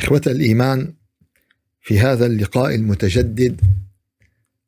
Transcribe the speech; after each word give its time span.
إخوة 0.00 0.22
الإيمان 0.26 0.94
في 1.80 2.00
هذا 2.00 2.26
اللقاء 2.26 2.74
المتجدد 2.74 3.60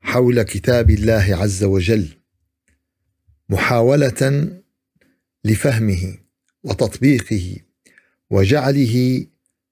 حول 0.01 0.43
كتاب 0.43 0.91
الله 0.91 1.37
عز 1.41 1.65
وجل 1.65 2.09
محاولة 3.49 4.51
لفهمه 5.45 6.19
وتطبيقه 6.65 7.57
وجعله 8.31 9.27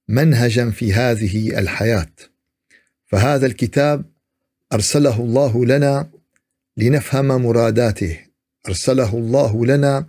منهجا 0.08 0.70
في 0.70 0.92
هذه 0.92 1.58
الحياة. 1.58 2.12
فهذا 3.06 3.46
الكتاب 3.46 4.04
أرسله 4.72 5.20
الله 5.20 5.66
لنا 5.66 6.10
لنفهم 6.76 7.26
مراداته. 7.26 8.18
أرسله 8.68 9.18
الله 9.18 9.66
لنا 9.66 10.08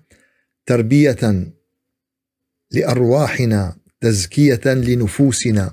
تربية 0.65 1.53
لأرواحنا 2.71 3.77
تزكية 4.03 4.61
لنفوسنا 4.65 5.71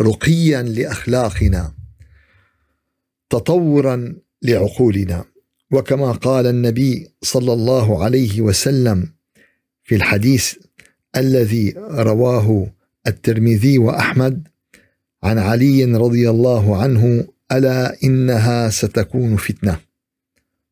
رقيا 0.00 0.62
لأخلاقنا 0.62 1.72
تطورا 3.30 4.14
لعقولنا. 4.42 5.24
وكما 5.72 6.12
قال 6.12 6.46
النبي 6.46 7.08
صلى 7.22 7.52
الله 7.52 8.04
عليه 8.04 8.40
وسلم 8.40 9.08
في 9.82 9.94
الحديث 9.94 10.54
الذي 11.16 11.74
رواه 11.78 12.66
الترمذي 13.06 13.78
وأحمد 13.78 14.48
عن 15.22 15.38
علي 15.38 15.84
رضي 15.84 16.30
الله 16.30 16.82
عنه 16.82 17.24
ألا 17.52 18.02
إنها 18.04 18.70
ستكون 18.70 19.36
فتنة. 19.36 19.80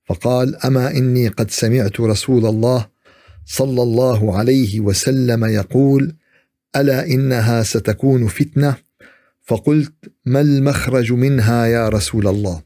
فقال 0.04 0.56
أما 0.56 0.90
إني 0.90 1.28
قد 1.28 1.50
سمعت 1.50 2.00
رسول 2.00 2.46
الله 2.46 2.88
صلى 3.46 3.82
الله 3.82 4.36
عليه 4.38 4.80
وسلم 4.80 5.44
يقول 5.44 6.21
ألا 6.76 7.06
إنها 7.06 7.62
ستكون 7.62 8.28
فتنة؟ 8.28 8.76
فقلت 9.42 9.92
ما 10.24 10.40
المخرج 10.40 11.12
منها 11.12 11.66
يا 11.66 11.88
رسول 11.88 12.28
الله؟ 12.28 12.62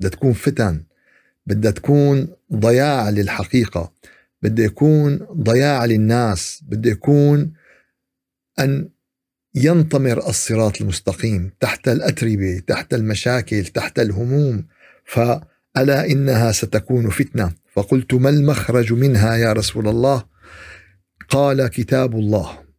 بدها 0.00 0.10
تكون 0.10 0.32
فتن. 0.32 0.84
بدها 1.46 1.70
تكون 1.70 2.28
ضياع 2.54 3.10
للحقيقة. 3.10 3.92
بده 4.42 4.64
يكون 4.64 5.16
ضياع 5.32 5.84
للناس. 5.84 6.62
بده 6.66 6.90
يكون 6.90 7.52
أن 8.58 8.88
ينطمر 9.54 10.28
الصراط 10.28 10.80
المستقيم 10.80 11.50
تحت 11.60 11.88
الأتربة 11.88 12.62
تحت 12.66 12.94
المشاكل 12.94 13.64
تحت 13.64 13.98
الهموم. 13.98 14.66
فألا 15.04 16.06
إنها 16.10 16.52
ستكون 16.52 17.10
فتنة. 17.10 17.52
فقلت 17.72 18.14
ما 18.14 18.30
المخرج 18.30 18.92
منها 18.92 19.36
يا 19.36 19.52
رسول 19.52 19.88
الله؟ 19.88 20.24
قال 21.28 21.68
كتاب 21.68 22.14
الله. 22.14 22.69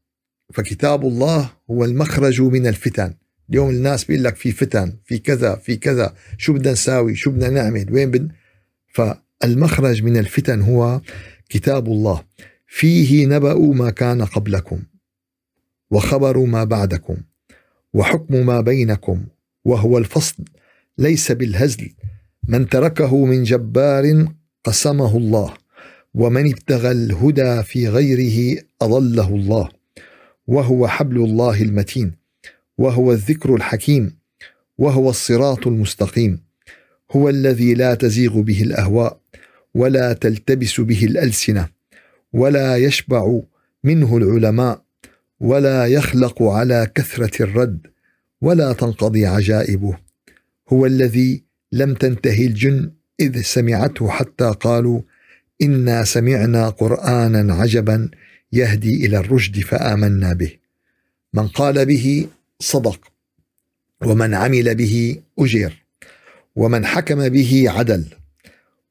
فكتاب 0.54 1.06
الله 1.06 1.50
هو 1.72 1.86
المخرج 1.86 2.42
من 2.42 2.68
الفتن. 2.68 3.14
اليوم 3.50 3.70
الناس 3.70 4.06
بيقول 4.06 4.24
لك 4.24 4.36
في 4.36 4.52
فتن 4.52 4.94
في 5.06 5.18
كذا 5.18 5.56
في 5.56 5.76
كذا 5.76 6.14
شو 6.38 6.54
بدنا 6.54 6.72
نساوي؟ 6.72 7.16
شو 7.16 7.32
بدنا 7.32 7.50
نعمل؟ 7.50 7.94
وين 7.94 8.12
بد 8.12 8.32
فالمخرج 8.94 10.04
من 10.04 10.18
الفتن 10.18 10.62
هو 10.62 11.02
كتاب 11.50 11.88
الله. 11.88 12.24
فيه 12.68 13.28
نبأ 13.28 13.54
ما 13.54 13.90
كان 13.90 14.26
قبلكم 14.26 14.80
وخبر 15.92 16.38
ما 16.38 16.64
بعدكم 16.64 17.18
وحكم 17.94 18.46
ما 18.46 18.62
بينكم 18.62 19.24
وهو 19.66 19.98
الفصل 19.98 20.44
ليس 20.98 21.32
بالهزل. 21.32 21.94
من 22.48 22.70
تركه 22.70 23.26
من 23.26 23.44
جبار 23.44 24.28
قسمه 24.64 25.18
الله 25.18 25.54
ومن 26.14 26.50
ابتغى 26.50 26.92
الهدى 26.92 27.64
في 27.64 27.88
غيره 27.88 28.62
أضله 28.82 29.36
الله. 29.36 29.81
وهو 30.52 30.88
حبل 30.88 31.18
الله 31.18 31.62
المتين 31.62 32.12
وهو 32.78 33.12
الذكر 33.12 33.56
الحكيم 33.56 34.18
وهو 34.78 35.10
الصراط 35.10 35.68
المستقيم 35.68 36.40
هو 37.12 37.30
الذي 37.30 37.74
لا 37.74 37.94
تزيغ 37.94 38.42
به 38.42 38.64
الأهواء 38.64 39.20
ولا 39.74 40.14
تلتبس 40.14 40.82
به 40.82 41.06
الألسنة 41.06 41.68
ولا 42.34 42.78
يشبع 42.78 43.40
منه 43.84 44.18
العلماء 44.18 44.82
ولا 45.40 45.86
يخلق 45.86 46.44
على 46.44 46.92
كثرة 46.96 47.44
الرد 47.44 47.88
ولا 48.42 48.74
تنقضي 48.74 49.26
عجائبه. 49.26 49.98
هو 50.70 50.86
الذي 50.86 51.44
لم 51.72 51.94
تنتهي 51.94 52.46
الجن 52.46 52.92
إذ 53.20 53.42
سمعته 53.42 54.10
حتى 54.10 54.54
قالوا 54.60 55.02
إنا 55.62 56.04
سمعنا 56.04 56.70
قرانا 56.70 57.54
عجبا 57.54 58.10
يهدي 58.54 59.06
إلى 59.06 59.18
الرشد 59.18 59.60
فآمنا 59.60 60.34
به. 60.34 60.58
من 61.34 61.48
قال 61.48 61.86
به 61.86 62.28
صدق 62.60 63.00
ومن 64.02 64.34
عمل 64.34 64.76
به 64.76 65.22
اجر 65.40 65.74
ومن 66.56 66.86
حكم 66.86 67.30
به 67.30 67.66
عدل 67.68 68.06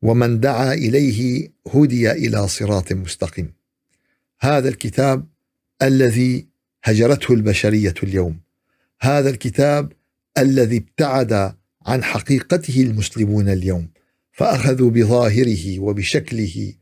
ومن 0.03 0.41
دعا 0.41 0.72
إليه 0.72 1.48
هدي 1.75 2.10
إلى 2.12 2.48
صراط 2.48 2.93
مستقيم. 2.93 3.53
هذا 4.41 4.69
الكتاب 4.69 5.26
الذي 5.82 6.47
هجرته 6.84 7.34
البشرية 7.34 7.94
اليوم. 8.03 8.41
هذا 9.00 9.31
الكتاب 9.31 9.92
الذي 10.38 10.77
ابتعد 10.77 11.54
عن 11.87 12.04
حقيقته 12.04 12.82
المسلمون 12.82 13.48
اليوم 13.48 13.88
فأخذوا 14.32 14.91
بظاهره 14.91 15.81
وبشكله 15.81 16.75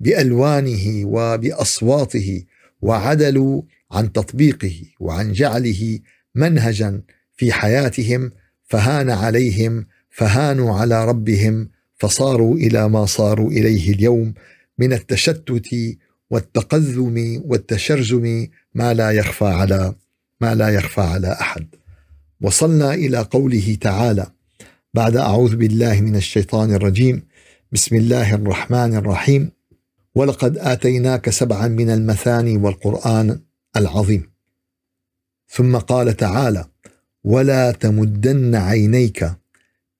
وبالوانه 0.00 1.04
وبأصواته 1.04 2.44
وعدلوا 2.82 3.62
عن 3.92 4.12
تطبيقه 4.12 4.74
وعن 5.00 5.32
جعله 5.32 5.98
منهجا 6.34 7.02
في 7.36 7.52
حياتهم 7.52 8.30
فهان 8.64 9.10
عليهم 9.10 9.86
فهانوا 10.10 10.78
على 10.78 11.04
ربهم 11.04 11.68
فصاروا 11.96 12.56
إلى 12.56 12.88
ما 12.88 13.06
صاروا 13.06 13.50
إليه 13.50 13.92
اليوم 13.92 14.34
من 14.78 14.92
التشتت 14.92 15.96
والتقذم 16.30 17.42
والتشرذم 17.44 18.48
ما 18.74 18.94
لا 18.94 19.10
يخفى 19.10 19.44
على 19.44 19.94
ما 20.40 20.54
لا 20.54 20.68
يخفى 20.68 21.00
على 21.00 21.32
أحد. 21.32 21.66
وصلنا 22.40 22.94
إلى 22.94 23.18
قوله 23.18 23.76
تعالى 23.80 24.26
بعد 24.94 25.16
أعوذ 25.16 25.56
بالله 25.56 26.00
من 26.00 26.16
الشيطان 26.16 26.74
الرجيم 26.74 27.22
بسم 27.72 27.96
الله 27.96 28.34
الرحمن 28.34 28.94
الرحيم 28.94 29.50
ولقد 30.14 30.58
آتيناك 30.58 31.30
سبعا 31.30 31.68
من 31.68 31.90
المثاني 31.90 32.56
والقرآن 32.56 33.40
العظيم. 33.76 34.30
ثم 35.48 35.76
قال 35.76 36.16
تعالى 36.16 36.64
ولا 37.24 37.72
تمدن 37.72 38.54
عينيك 38.54 39.30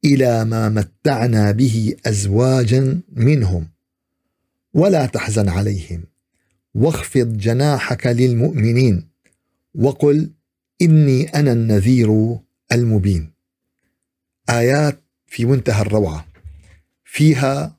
إلى 0.04 0.44
ما 0.44 0.68
متعنا 0.68 1.50
به 1.50 1.96
ازواجا 2.06 3.00
منهم 3.12 3.68
ولا 4.74 5.06
تحزن 5.06 5.48
عليهم 5.48 6.04
واخفض 6.74 7.36
جناحك 7.36 8.06
للمؤمنين 8.06 9.08
وقل 9.74 10.30
إني 10.82 11.28
أنا 11.28 11.52
النذير 11.52 12.38
المبين. 12.72 13.32
آيات 14.50 15.00
في 15.26 15.44
منتهى 15.44 15.82
الروعة. 15.82 16.26
فيها 17.04 17.76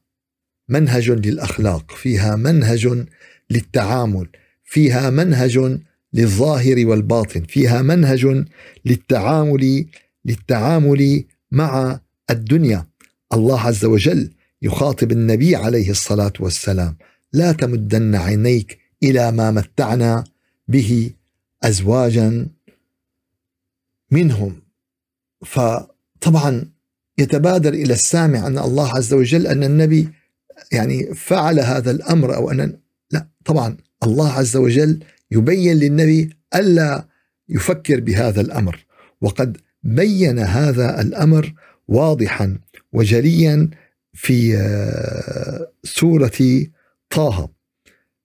منهج 0.69 1.09
للأخلاق 1.11 1.91
فيها 1.91 2.35
منهج 2.35 3.05
للتعامل 3.49 4.27
فيها 4.63 5.09
منهج 5.09 5.79
للظاهر 6.13 6.85
والباطن 6.87 7.43
فيها 7.43 7.81
منهج 7.81 8.45
للتعامل 8.85 9.85
للتعامل 10.25 11.23
مع 11.51 11.99
الدنيا. 12.29 12.85
الله 13.33 13.61
عز 13.61 13.85
وجل 13.85 14.31
يخاطب 14.61 15.11
النبي 15.11 15.55
عليه 15.55 15.89
الصلاة 15.89 16.33
والسلام 16.39 16.97
لا 17.33 17.51
تمدن 17.51 18.15
عينيك 18.15 18.79
إلى 19.03 19.31
ما 19.31 19.51
متعنا 19.51 20.23
به 20.67 21.11
ازواجا 21.63 22.47
منهم. 24.11 24.61
فطبعا 25.45 26.65
يتبادر 27.17 27.73
إلى 27.73 27.93
السامع 27.93 28.47
أن 28.47 28.57
الله 28.57 28.97
عز 28.97 29.13
وجل 29.13 29.47
أن 29.47 29.63
النبي 29.63 30.09
يعني 30.71 31.13
فعل 31.15 31.59
هذا 31.59 31.91
الأمر 31.91 32.35
أو 32.35 32.51
ان 32.51 32.77
لا 33.11 33.27
طبعا 33.45 33.77
الله 34.03 34.31
عز 34.31 34.57
وجل 34.57 34.99
يبين 35.31 35.77
للنبي 35.77 36.29
ألا 36.55 37.07
يفكر 37.49 37.99
بهذا 37.99 38.41
الأمر 38.41 38.85
وقد 39.21 39.57
بين 39.83 40.39
هذا 40.39 41.01
الأمر 41.01 41.53
واضحا 41.87 42.57
وجليا 42.93 43.69
في 44.13 44.57
آه، 44.57 45.71
سورة 45.83 46.31
طه. 47.09 47.49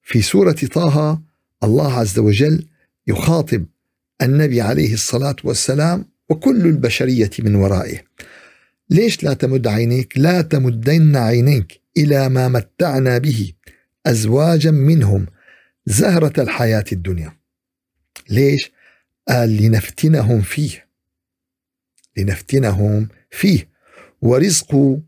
في 0.03 0.23
سورة 0.23 0.57
طه 0.73 1.23
الله 1.65 1.93
عز 1.99 2.19
وجل 2.19 2.67
يخاطب 3.07 3.67
النبي 4.23 4.61
عليه 4.61 4.95
الصلاة 4.95 5.37
والسلام 5.45 6.05
وكل 6.29 6.67
البشرية 6.67 7.31
من 7.39 7.55
ورائه. 7.55 7.99
ليش 8.91 9.25
لا 9.25 9.35
تمد 9.35 9.67
عينيك؟ 9.67 10.13
لا 10.17 10.43
تمدن 10.43 11.17
عينيك. 11.17 11.80
إلى 11.97 12.29
ما 12.29 12.49
متعنا 12.49 13.19
به 13.19 13.53
أزواجا 14.07 14.71
منهم 14.71 15.27
زهرة 15.87 16.43
الحياة 16.43 16.85
الدنيا. 16.93 17.37
ليش؟ 18.31 18.73
قال 19.29 19.57
لنفتنهم 19.57 20.41
فيه. 20.41 20.89
لنفتنهم 22.17 23.09
فيه. 23.31 23.69
ورزق 24.23 24.99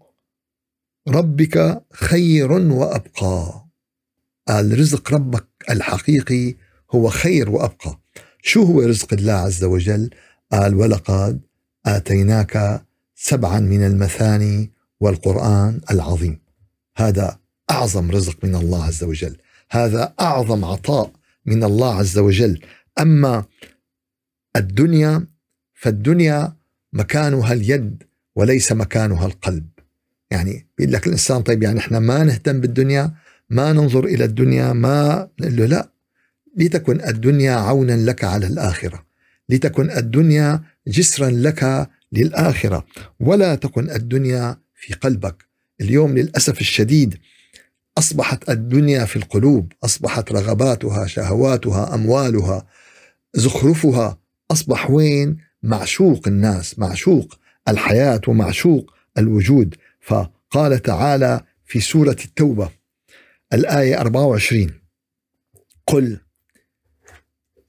ربك 1.09 1.83
خير 1.93 2.53
وأبقى. 2.53 3.67
قال 4.49 4.79
رزق 4.79 5.15
ربك 5.15 5.47
الحقيقي 5.71 6.55
هو 6.91 7.09
خير 7.09 7.51
وأبقى. 7.51 8.01
شو 8.43 8.63
هو 8.63 8.81
رزق 8.81 9.13
الله 9.13 9.33
عز 9.33 9.65
وجل؟ 9.65 10.11
قال 10.53 10.75
ولقد 10.75 11.41
آتيناك 11.87 12.85
سبعا 13.15 13.61
من 13.61 13.87
المثاني 13.87 14.71
والقرآن 15.01 15.81
العظيم. 15.91 16.42
هذا 16.97 17.39
أعظم 17.71 18.11
رزق 18.11 18.45
من 18.45 18.55
الله 18.55 18.85
عز 18.85 19.05
وجل. 19.05 19.37
هذا 19.71 20.15
أعظم 20.21 20.65
عطاء 20.65 21.13
من 21.47 21.65
الله 21.65 21.95
عز 21.95 22.19
وجل. 22.19 22.61
أما 23.01 23.45
الدنيا 24.57 25.27
فالدنيا 25.75 26.57
مكانها 26.93 27.53
اليد 27.53 28.03
وليس 28.37 28.73
مكانها 28.73 29.27
القلب. 29.27 29.67
يعني 30.31 30.67
بيقول 30.79 30.93
لك 30.93 31.07
الإنسان 31.07 31.43
طيب 31.43 31.63
يعني 31.63 31.79
إحنا 31.79 31.99
ما 31.99 32.25
نهتم 32.25 32.61
بالدنيا 32.61 33.15
ما 33.51 33.73
ننظر 33.73 34.05
إلى 34.05 34.25
الدنيا 34.25 34.73
ما 34.73 35.29
نقول 35.41 35.57
له 35.57 35.67
لا. 35.67 35.89
لتكن 36.57 37.01
الدنيا 37.01 37.53
عونا 37.53 37.97
لك 38.11 38.25
على 38.25 38.47
الآخرة. 38.47 39.07
لتكن 39.49 39.91
الدنيا 39.91 40.63
جسرا 40.87 41.31
لك 41.31 41.91
للآخرة. 42.13 42.87
ولا 43.21 43.55
تكن 43.55 43.91
الدنيا 43.91 44.57
في 44.75 44.95
قلبك. 44.95 45.52
اليوم 45.83 46.19
للأسف 46.19 46.61
الشديد 46.61 47.19
أصبحت 47.99 48.51
الدنيا 48.51 49.05
في 49.05 49.17
القلوب 49.17 49.73
أصبحت 49.85 50.33
رغباتها 50.33 51.07
شهواتها 51.07 51.95
أموالها 51.95 52.67
زخرفها 53.35 54.19
أصبح 54.51 54.91
وين؟ 54.91 55.39
معشوق 55.63 56.29
الناس 56.29 56.79
معشوق 56.79 57.39
الحياة 57.69 58.21
ومعشوق 58.29 58.95
الوجود. 59.19 59.75
فقال 60.01 60.83
تعالى 60.83 61.45
في 61.67 61.81
سورة 61.81 62.17
التوبة 62.25 62.71
الآية 63.53 64.01
24 64.01 64.81
قل 65.87 66.21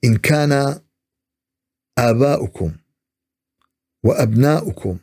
إن 0.04 0.18
كان 0.18 0.80
آباؤكم 1.98 2.72
وأبناؤكم 4.04 4.98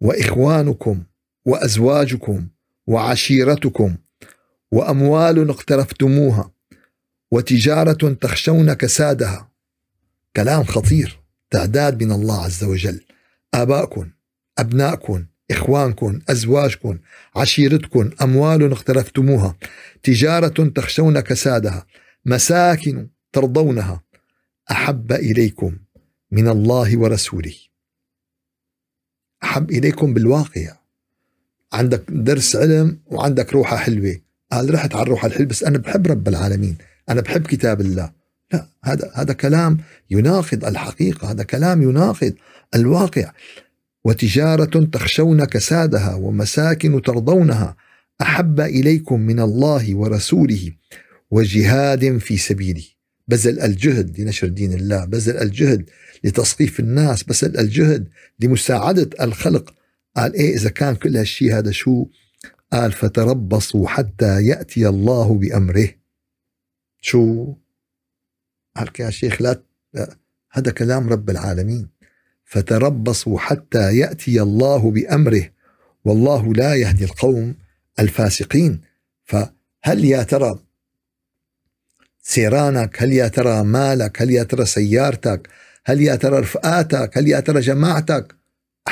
وإخوانكم 0.00 1.02
وأزواجكم 1.48 2.48
وعشيرتكم 2.86 3.96
وأموال 4.72 5.50
اقترفتموها 5.50 6.50
وتجارة 7.30 8.12
تخشون 8.12 8.72
كسادها. 8.72 9.52
كلام 10.36 10.64
خطير 10.64 11.20
تعداد 11.50 12.02
من 12.04 12.12
الله 12.12 12.44
عز 12.44 12.64
وجل. 12.64 13.04
ابائكم 13.54 14.10
ابنائكم 14.58 15.26
إخوانكم 15.50 16.20
أزواجكم 16.28 16.98
عشيرتكم 17.36 18.10
أموال 18.22 18.72
اقترفتموها. 18.72 19.56
تجارة 20.02 20.68
تخشون 20.68 21.20
كسادها. 21.20 21.86
مساكن 22.24 23.08
ترضونها. 23.32 24.02
أحب 24.70 25.12
إليكم 25.12 25.78
من 26.30 26.48
الله 26.48 26.98
ورسوله. 26.98 27.56
أحب 29.42 29.70
إليكم 29.70 30.14
بالواقع. 30.14 30.77
عندك 31.72 32.02
درس 32.08 32.56
علم 32.56 32.98
وعندك 33.06 33.52
روحة 33.52 33.76
حلوة. 33.76 34.16
قال 34.52 34.74
رحت 34.74 34.94
على 34.94 35.02
الروحه 35.02 35.26
الحلوه 35.26 35.48
بس 35.48 35.64
أنا 35.64 35.78
بحب 35.78 36.06
رب 36.06 36.28
العالمين. 36.28 36.76
أنا 37.08 37.20
بحب 37.20 37.46
كتاب 37.46 37.80
الله. 37.80 38.12
لا 38.52 38.66
هذا 38.84 39.10
هذا 39.14 39.32
كلام 39.32 39.78
يناقض 40.10 40.64
الحقيقة. 40.64 41.30
هذا 41.30 41.42
كلام 41.42 41.82
يناقض 41.82 42.32
الواقع. 42.74 43.32
وتجارة 44.04 44.84
تخشون 44.84 45.44
كسادها 45.44 46.14
ومساكن 46.14 47.02
ترضونها. 47.02 47.76
أحب 48.22 48.60
إليكم 48.60 49.20
من 49.20 49.40
الله 49.40 49.94
ورسوله 49.94 50.72
وجهاد 51.30 52.18
في 52.18 52.36
سبيله. 52.36 52.84
بذل 53.28 53.60
الجهد 53.60 54.20
لنشر 54.20 54.48
دين 54.48 54.72
الله. 54.72 55.04
بذل 55.04 55.36
الجهد 55.36 55.90
لتصقيف 56.24 56.80
الناس. 56.80 57.22
بذل 57.22 57.58
الجهد 57.58 58.08
لمساعدة 58.40 59.10
الخلق. 59.20 59.74
قال 60.16 60.34
إيه 60.34 60.54
إذا 60.54 60.70
كان 60.70 60.94
كل 60.94 61.16
هالشيء 61.16 61.58
هذا 61.58 61.70
شو؟ 61.70 62.06
قال 62.72 62.92
فتربصوا 62.92 63.88
حتى 63.88 64.42
يأتي 64.42 64.88
الله 64.88 65.34
بأمره. 65.34 65.88
شو؟ 67.00 67.54
قال 68.76 68.90
يا 68.98 69.10
شيخ 69.10 69.42
لا 69.42 69.62
هذا 70.50 70.70
كلام 70.70 71.08
رب 71.08 71.30
العالمين. 71.30 71.88
فتربصوا 72.44 73.38
حتى 73.38 73.96
يأتي 73.96 74.42
الله 74.42 74.90
بأمره 74.90 75.50
والله 76.04 76.52
لا 76.52 76.74
يهدي 76.74 77.04
القوم 77.04 77.54
الفاسقين. 77.98 78.80
فهل 79.24 80.04
يا 80.04 80.22
ترى 80.22 80.58
سيرانك 82.22 83.02
هل 83.02 83.12
يا 83.12 83.28
ترى 83.28 83.62
مالك 83.62 84.22
هل 84.22 84.30
يا 84.30 84.42
ترى 84.42 84.66
سيارتك 84.66 85.48
هل 85.84 86.00
يا 86.00 86.16
ترى 86.16 86.38
رفقاتك 86.38 87.18
هل 87.18 87.28
يا 87.28 87.40
ترى 87.40 87.60
جماعتك 87.60 88.37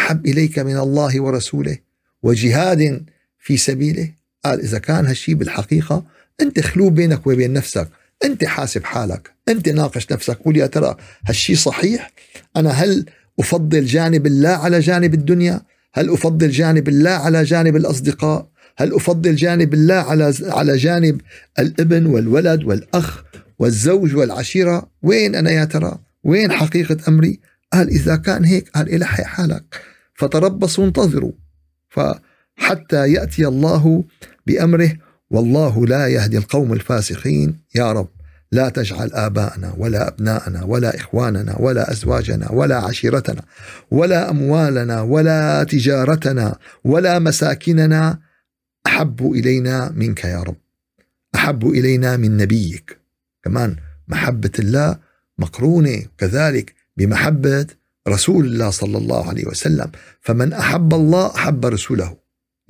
أحب 0.07 0.27
إليك 0.27 0.59
من 0.59 0.77
الله 0.77 1.21
ورسوله 1.21 1.79
وجهاد 2.23 3.05
في 3.39 3.57
سبيله. 3.57 4.11
قال 4.45 4.61
إذا 4.61 4.79
كان 4.79 5.07
هالشيء 5.07 5.35
بالحقيقة 5.35 6.05
أنت 6.41 6.61
خلو 6.61 6.91
بينك 6.91 7.27
وبين 7.27 7.53
نفسك 7.53 7.89
أنت 8.25 8.45
حاسب 8.45 8.85
حالك 8.85 9.31
أنت 9.49 9.69
ناقش 9.69 10.13
نفسك 10.13 10.37
قول 10.37 10.57
يا 10.57 10.67
ترى 10.67 10.97
هالشيء 11.27 11.57
صحيح؟ 11.57 12.13
أنا 12.57 12.71
هل 12.71 13.07
أفضل 13.41 13.85
جانب 13.85 14.27
الله 14.27 14.49
على 14.49 14.81
جانب 14.81 15.15
الدنيا؟ 15.15 15.61
هل 15.95 16.11
أفضل 16.11 16.51
جانب 16.51 16.89
الله 16.89 17.11
على 17.11 17.45
جانب 17.45 17.77
الأصدقاء؟ 17.77 18.49
هل 18.77 18.95
أفضل 18.95 19.35
جانب 19.37 19.75
الله 19.75 19.95
على 19.95 20.35
على 20.43 20.77
جانب 20.77 21.21
الابن 21.59 22.07
والولد 22.07 22.65
والأخ 22.65 23.23
والزوج 23.59 24.17
والعشيرة؟ 24.17 24.91
وين 25.03 25.35
أنا 25.35 25.51
يا 25.51 25.65
ترى؟ 25.65 25.99
وين 26.25 26.53
حقيقة 26.53 26.97
أمري؟ 27.09 27.41
قال 27.73 27.89
إذا 27.89 28.17
كان 28.17 28.45
هيك 28.45 28.69
قال 28.69 28.95
إلحي 28.95 29.25
حالك. 29.25 29.96
فتربصوا 30.17 30.85
انتظروا 30.85 31.33
فحتى 31.89 33.13
يأتي 33.13 33.47
الله 33.47 34.05
بأمره 34.47 34.93
والله 35.31 35.87
لا 35.87 36.07
يهدي 36.07 36.39
القوم 36.39 36.73
الفاسقين. 36.73 37.59
يا 37.75 37.93
رب 37.93 38.09
لا 38.53 38.69
تجعل 38.69 39.11
آباءنا 39.13 39.75
ولا 39.79 40.09
أبناءنا 40.09 40.65
ولا 40.65 40.97
إخواننا 40.97 41.57
ولا 41.59 41.93
أزواجنا 41.93 42.53
ولا 42.53 42.77
عشيرتنا 42.77 43.43
ولا 43.91 44.31
أموالنا 44.31 45.01
ولا 45.01 45.65
تجارتنا 45.65 46.59
ولا 46.85 47.19
مساكننا. 47.19 48.19
أحب 48.87 49.33
إلينا 49.33 49.93
منك 49.97 50.25
يا 50.25 50.43
رب. 50.43 50.57
أحب 51.35 51.69
إلينا 51.69 52.17
من 52.17 52.37
نبيك. 52.37 53.01
كمان 53.45 53.77
محبة 54.09 54.51
الله 54.59 54.99
مقرونة 55.39 56.03
كذلك 56.19 56.75
بمحبة 56.97 57.67
رسول 58.09 58.47
الله 58.47 58.71
صلى 58.71 58.99
الله 58.99 59.29
عليه 59.29 59.47
وسلم. 59.47 59.91
فمن 60.21 60.53
أحب 60.53 60.95
الله 60.95 61.35
أحب 61.35 61.67
رسوله. 61.67 62.17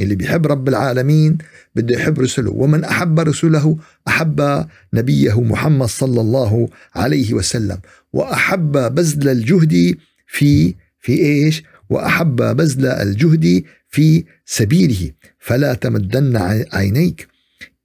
اللي 0.00 0.14
بيحب 0.14 0.46
رب 0.46 0.68
العالمين 0.68 1.38
بده 1.74 1.94
يحب 1.94 2.20
رسله. 2.20 2.50
ومن 2.50 2.84
أحب 2.84 3.20
رسوله 3.20 3.78
أحب 4.08 4.66
نبيه 4.94 5.40
محمد 5.40 5.88
صلى 5.88 6.20
الله 6.20 6.68
عليه 6.94 7.34
وسلم. 7.34 7.78
وأحب 8.12 8.72
بذل 8.72 9.28
الجهد 9.28 9.96
في 10.26 10.74
في 11.00 11.12
إيش؟ 11.12 11.62
وأحب 11.90 12.36
بذل 12.36 12.86
الجهد 12.86 13.64
في 13.88 14.24
سبيله. 14.44 15.10
فلا 15.38 15.74
تمدن 15.74 16.36
عينيك 16.72 17.28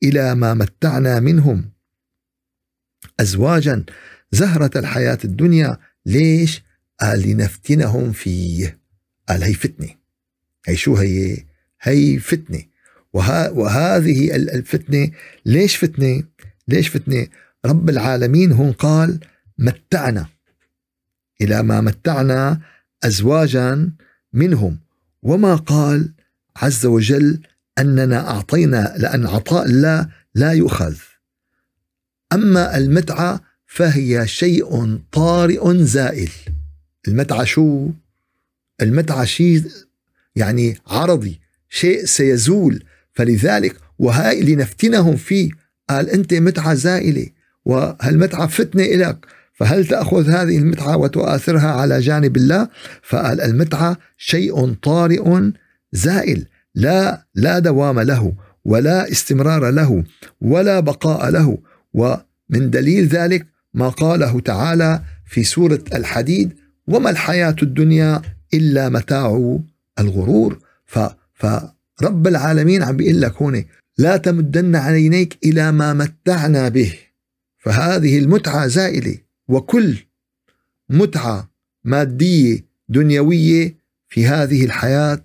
إلى 0.04 0.36
ما 0.36 0.54
متعنا 0.54 1.20
منهم 1.20 1.72
أزواجا. 3.20 3.86
زهرة 4.32 4.72
الحياة 4.76 5.18
الدنيا 5.26 5.78
ليش؟ 6.06 6.64
قال 7.02 7.30
لنفتنهم 7.30 8.12
فيه. 8.12 8.80
قال 9.30 9.44
هي 9.44 9.54
فتنة 9.54 9.90
هي 10.68 10.76
شو 10.76 10.96
هي؟ 10.96 11.38
هي 11.82 12.20
فتنة 12.20 12.64
وه... 13.14 13.52
وهذه 13.52 14.36
الفتنة 14.36 15.12
ليش 15.46 15.76
فتنة؟ 15.76 16.24
ليش 16.68 16.90
فتنة؟ 16.90 17.28
رب 17.66 17.90
العالمين 17.90 18.52
هون 18.52 18.72
قال 18.72 19.20
متعنا. 19.58 20.28
إلى 21.42 21.64
ما 21.64 21.82
متعنا 21.82 22.62
أزواجا 23.04 23.92
منهم. 24.34 24.80
وما 25.24 25.56
قال 25.56 26.14
عز 26.56 26.86
وجل 26.86 27.42
أننا 27.80 28.30
أعطينا 28.30 28.94
لأن 28.98 29.28
عطاء 29.28 29.66
الله 29.66 30.10
لا 30.36 30.52
يؤخذ. 30.52 30.96
أما 32.34 32.78
المتعة 32.78 33.42
فهي 33.66 34.28
شيء 34.28 35.00
طارئ 35.12 35.84
زائل. 35.84 36.32
المتعة 37.08 37.44
شو؟ 37.44 37.90
المتعة 38.82 39.26
شيء 39.26 39.64
يعني 40.36 40.78
عرضي 40.88 41.40
شيء 41.70 42.06
سيزول. 42.06 42.84
فلذلك 43.14 43.76
وهاي 44.00 44.42
لنفتنهم 44.42 45.16
فيه 45.16 45.52
قال 45.90 46.10
أنت 46.10 46.34
متعة 46.34 46.74
زائلة 46.74 47.28
وهالمتعة 47.66 48.48
فتنة 48.48 48.84
إلك. 48.84 49.26
فهل 49.54 49.86
تأخذ 49.88 50.30
هذه 50.30 50.58
المتعة 50.58 50.98
وتؤثرها 50.98 51.72
على 51.72 52.00
جانب 52.00 52.38
الله؟ 52.38 52.70
فقال 53.04 53.42
المتعة 53.42 53.98
شيء 54.18 54.74
طارئ 54.74 55.52
زائل 55.94 56.46
لا 56.76 57.26
لا 57.36 57.60
دوام 57.60 58.00
له 58.00 58.34
ولا 58.66 59.12
استمرار 59.12 59.70
له 59.70 60.04
ولا 60.42 60.80
بقاء 60.80 61.30
له. 61.30 61.58
ومن 61.94 62.70
دليل 62.70 63.08
ذلك 63.08 63.48
ما 63.74 63.90
قاله 63.90 64.40
تعالى 64.40 65.02
في 65.26 65.44
سورة 65.44 65.84
الحديد 65.94 66.61
وما 66.88 67.10
الحياة 67.10 67.56
الدنيا 67.64 68.22
إلا 68.54 68.90
متاع 68.90 69.60
الغرور. 70.00 70.60
ف 70.86 71.00
فرب 71.34 72.28
العالمين 72.28 72.84
عم 72.84 72.98
بيقول 72.98 73.22
لك 73.22 73.36
هون 73.36 73.66
لا 73.98 74.18
تمدن 74.18 74.76
عينيك 74.76 75.38
إلى 75.44 75.72
ما 75.72 75.94
متعنا 75.94 76.70
به. 76.70 76.94
فهذه 77.58 78.18
المتعة 78.18 78.68
زائلة. 78.68 79.18
وكل 79.48 79.98
متعة 80.90 81.52
مادية 81.84 82.66
دنيوية 82.90 83.76
في 84.10 84.26
هذه 84.26 84.66
الحياة 84.66 85.24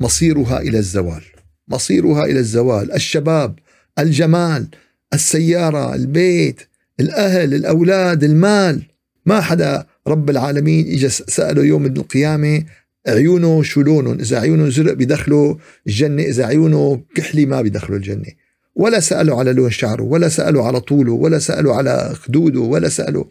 مصيرها 0.00 0.60
إلى 0.60 0.78
الزوال. 0.78 1.22
مصيرها 1.68 2.24
إلى 2.24 2.38
الزوال. 2.38 2.92
الشباب 2.92 3.58
الجمال 3.98 4.68
السيارة 5.14 5.94
البيت 5.94 6.60
الأهل 7.00 7.54
الأولاد 7.54 8.24
المال. 8.24 8.82
ما 9.26 9.40
حدا 9.40 9.86
رب 10.06 10.30
العالمين 10.30 10.92
إجا 10.92 11.08
سأله 11.08 11.64
يوم 11.64 11.86
القيامة 11.86 12.64
عيونه 13.08 13.62
شو 13.62 13.80
لونهم؟ 13.82 14.18
إذا 14.18 14.38
عيونه 14.40 14.68
زرق 14.68 14.92
بيدخلوا 14.92 15.54
الجنة 15.86 16.22
إذا 16.22 16.44
عيونه 16.46 17.02
كحلي 17.14 17.46
ما 17.46 17.62
بيدخلوا 17.62 17.98
الجنة. 17.98 18.32
ولا 18.74 19.00
سألوا 19.00 19.38
على 19.38 19.52
لون 19.52 19.70
شعره 19.70 20.02
ولا 20.02 20.28
سألوا 20.28 20.64
على 20.64 20.80
طوله 20.80 21.12
ولا 21.12 21.38
سألوا 21.38 21.74
على 21.74 22.14
خدوده 22.14 22.60
ولا 22.60 22.88
سألوا. 22.88 23.24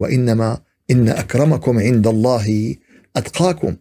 وإنما 0.00 0.58
إن 0.90 1.08
أكرمكم 1.08 1.78
عند 1.78 2.06
الله 2.06 2.76
أتقاكم. 3.16 3.76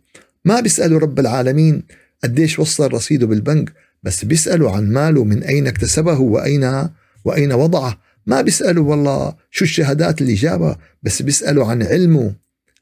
ما 0.46 0.60
بيسألوا 0.60 1.00
رب 1.00 1.20
العالمين 1.20 1.84
قديش 2.24 2.60
وصل 2.60 2.94
رصيده 2.94 3.28
بالبنك 3.28 3.74
بس 4.04 4.26
بيسألوا 4.26 4.72
عن 4.72 4.92
ماله 4.92 5.24
من 5.24 5.44
أين 5.44 5.68
اكتسبه 5.68 6.20
وأين 6.20 6.90
وأين 7.26 7.52
وضعه. 7.54 8.03
ما 8.26 8.42
بيسألوا 8.42 8.90
والله 8.90 9.36
شو 9.52 9.66
الشهادات 9.66 10.22
اللي 10.22 10.34
جابها 10.34 10.78
بس 11.04 11.22
بيسألوا 11.22 11.66
عن 11.66 11.84
علمه. 11.84 12.34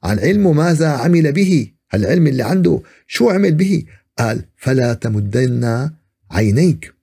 عن 0.03 0.19
علمه 0.19 0.51
ماذا 0.51 0.87
عمل 0.87 1.31
به؟ 1.31 1.71
العلم 1.93 2.27
اللي 2.27 2.43
عنده 2.43 2.81
شو 3.07 3.29
عمل 3.29 3.55
به؟ 3.55 3.83
قال 4.19 4.45
فلا 4.57 4.93
تمدن 4.93 5.89
عينيك. 6.31 6.93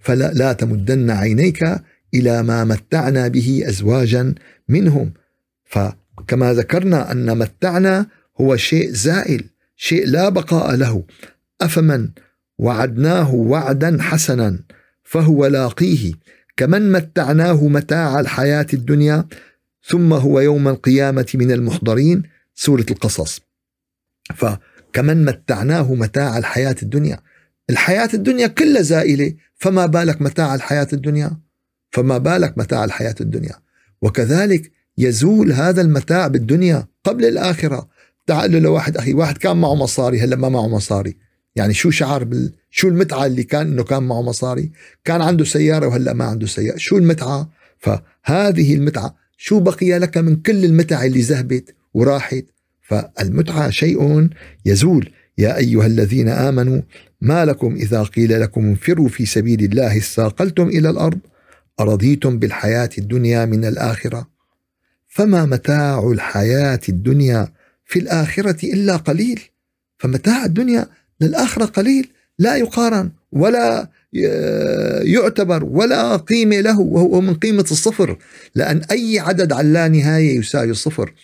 فلا 0.00 0.32
لا 0.32 0.52
تمدن 0.52 1.10
عينيك 1.10 1.64
إلى 2.14 2.42
ما 2.42 2.64
متعنا 2.64 3.28
به 3.28 3.62
أزواجا 3.68 4.34
منهم. 4.68 5.12
فكما 5.64 6.54
ذكرنا 6.54 7.12
أن 7.12 7.38
متعنا 7.38 8.06
هو 8.40 8.56
شيء 8.56 8.90
زائل 8.90 9.44
شيء 9.76 10.06
لا 10.06 10.28
بقاء 10.28 10.74
له. 10.76 11.04
أفمن 11.60 12.08
وعدناه 12.58 13.34
وعدا 13.34 14.02
حسنا 14.02 14.58
فهو 15.04 15.46
لاقيه. 15.46 16.12
كمن 16.56 16.92
متعناه 16.92 17.68
متاع 17.68 18.20
الحياة 18.20 18.66
الدنيا 18.74 19.24
ثم 19.86 20.12
هو 20.12 20.40
يوم 20.40 20.68
القيامة 20.68 21.26
من 21.34 21.52
المحضرين 21.52 22.22
سورة 22.54 22.86
القصص. 22.90 23.40
فكمن 24.34 25.24
متعناه 25.24 25.94
متاع 25.94 26.38
الحياة 26.38 26.76
الدنيا. 26.82 27.20
الحياة 27.70 28.08
الدنيا 28.14 28.46
كلها 28.46 28.82
زائلة 28.82 29.34
فما 29.54 29.86
بالك 29.86 30.22
متاع 30.22 30.54
الحياة 30.54 30.88
الدنيا؟ 30.92 31.38
فما 31.90 32.18
بالك 32.18 32.58
متاع 32.58 32.84
الحياة 32.84 33.14
الدنيا. 33.20 33.54
وكذلك 34.02 34.72
يزول 34.98 35.52
هذا 35.52 35.80
المتاع 35.80 36.26
بالدنيا 36.26 36.86
قبل 37.04 37.24
الآخرة. 37.24 37.88
تعال 38.26 38.52
له 38.52 38.58
لواحد 38.58 38.96
أخي 38.96 39.14
واحد 39.14 39.38
كان 39.38 39.56
معه 39.56 39.74
مصاري 39.74 40.20
هلا 40.20 40.36
ما 40.36 40.48
معه 40.48 40.68
مصاري. 40.68 41.16
يعني 41.56 41.74
شو 41.74 41.90
شعر 41.90 42.24
بال... 42.24 42.52
شو 42.70 42.88
المتعة 42.88 43.26
اللي 43.26 43.42
كان 43.42 43.66
إنه 43.66 43.84
كان 43.84 44.02
معه 44.02 44.22
مصاري؟ 44.22 44.72
كان 45.04 45.22
عنده 45.22 45.44
سيارة 45.44 45.86
وهلأ 45.86 46.12
ما 46.12 46.24
عنده 46.24 46.46
سيارة. 46.46 46.76
شو 46.76 46.98
المتعة؟ 46.98 47.50
فهذه 47.78 48.74
المتعة. 48.74 49.14
شو 49.36 49.60
بقي 49.60 49.98
لك 49.98 50.18
من 50.18 50.36
كل 50.36 50.64
المتع 50.64 51.04
اللي 51.04 51.20
ذهبت 51.20 51.74
وراحت؟ 51.94 52.44
فالمتعة 52.82 53.70
شيء 53.70 54.28
يزول. 54.64 55.10
يا 55.38 55.56
أيها 55.56 55.86
الذين 55.86 56.28
آمنوا 56.28 56.80
ما 57.20 57.44
لكم 57.44 57.74
إذا 57.74 58.02
قيل 58.02 58.40
لكم 58.40 58.64
انفروا 58.64 59.08
في 59.08 59.26
سبيل 59.26 59.64
الله 59.64 59.98
استاقلتم 59.98 60.68
إلى 60.68 60.90
الأرض؟ 60.90 61.18
أرضيتم 61.80 62.38
بالحياة 62.38 62.90
الدنيا 62.98 63.44
من 63.44 63.64
الآخرة؟ 63.64 64.28
فما 65.08 65.44
متاع 65.44 66.10
الحياة 66.12 66.80
الدنيا 66.88 67.48
في 67.84 67.98
الآخرة 67.98 68.72
إلا 68.72 68.96
قليل. 68.96 69.40
فمتاع 69.98 70.44
الدنيا 70.44 70.88
للآخرة 71.20 71.64
قليل 71.64 72.10
لا 72.38 72.56
يقارن 72.56 73.10
ولا 73.32 73.88
يعتبر 75.02 75.64
ولا 75.64 76.16
قيمة 76.16 76.60
له 76.60 76.80
وهو 76.80 77.20
من 77.20 77.34
قيمة 77.34 77.66
الصفر 77.70 78.18
لأن 78.54 78.82
أي 78.90 79.18
عدد 79.18 79.52
على 79.52 79.68
لا 79.68 79.88
نهاية 79.88 80.38
يساوي 80.38 80.70
الصفر. 80.70 81.14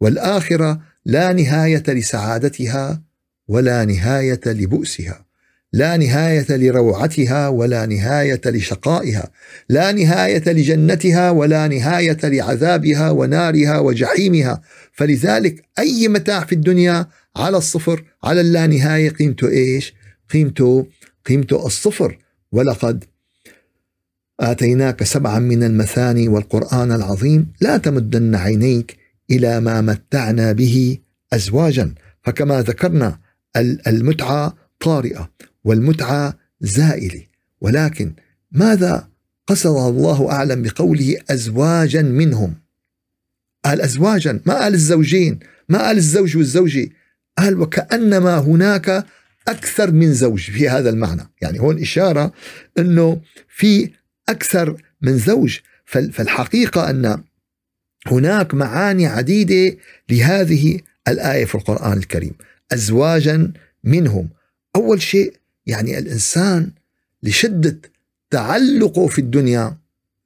والآخرة 0.00 0.80
لا 1.06 1.32
نهاية 1.32 1.82
لسعادتها 1.88 3.02
ولا 3.48 3.84
نهاية 3.84 4.40
لبؤسها 4.46 5.24
لا 5.72 5.96
نهاية 5.96 6.46
لروعتها 6.48 7.48
ولا 7.48 7.86
نهاية 7.86 8.40
لشقائها 8.46 9.30
لا 9.68 9.92
نهاية 9.92 10.42
لجنتها 10.46 11.30
ولا 11.30 11.68
نهاية 11.68 12.18
لعذابها 12.22 13.10
ونارها 13.10 13.78
وجحيمها. 13.78 14.62
فلذلك 14.92 15.64
أي 15.78 16.08
متاع 16.08 16.44
في 16.44 16.54
الدنيا 16.54 17.06
على 17.36 17.56
الصفر 17.56 18.04
على 18.24 18.40
اللانهاية 18.40 19.10
قيمته 19.10 19.48
إيش؟ 19.48 19.94
قيمته 20.30 20.86
قيمته 21.26 21.66
الصفر. 21.66 22.18
ولقد 22.52 23.04
آتيناك 24.40 25.04
سبعا 25.04 25.38
من 25.38 25.62
المثاني 25.62 26.28
والقرآن 26.28 26.92
العظيم 26.92 27.52
لا 27.60 27.76
تمدن 27.76 28.34
عينيك 28.34 28.96
إلى 29.30 29.60
ما 29.60 29.80
متعنا 29.80 30.52
به 30.52 30.98
أزواجا. 31.32 31.94
فكما 32.22 32.62
ذكرنا 32.62 33.18
المتعة 33.86 34.56
طارئة 34.80 35.30
والمتعة 35.64 36.38
زائلة. 36.60 37.22
ولكن 37.60 38.12
ماذا 38.52 39.08
قصد 39.46 39.76
الله 39.76 40.32
أعلم 40.32 40.62
بقوله 40.62 41.16
أزواجا 41.30 42.02
منهم؟ 42.02 42.54
قال 43.64 43.80
أزواجا 43.80 44.40
ما 44.46 44.54
قال 44.54 44.74
الزوجين 44.74 45.38
ما 45.68 45.78
قال 45.86 45.96
الزوج 45.96 46.36
والزوجة. 46.36 46.88
قال 47.40 47.60
وكأنما 47.60 48.38
هناك 48.38 49.06
أكثر 49.48 49.90
من 49.90 50.12
زوج 50.12 50.40
في 50.40 50.68
هذا 50.68 50.90
المعنى. 50.90 51.22
يعني 51.42 51.60
هون 51.60 51.80
إشارة 51.80 52.32
أنه 52.78 53.20
في 53.48 53.90
أكثر 54.28 54.82
من 55.02 55.18
زوج. 55.18 55.58
فالحقيقة 55.84 56.90
أن 56.90 57.22
هناك 58.06 58.54
معاني 58.54 59.06
عديدة 59.06 59.76
لهذه 60.10 60.80
الآية 61.08 61.44
في 61.44 61.54
القرآن 61.54 61.98
الكريم 61.98 62.32
أزواجا 62.72 63.52
منهم. 63.84 64.28
أول 64.76 65.02
شيء 65.02 65.34
يعني 65.66 65.98
الإنسان 65.98 66.70
لشدة 67.22 67.78
تعلقه 68.30 69.06
في 69.06 69.18
الدنيا 69.18 69.76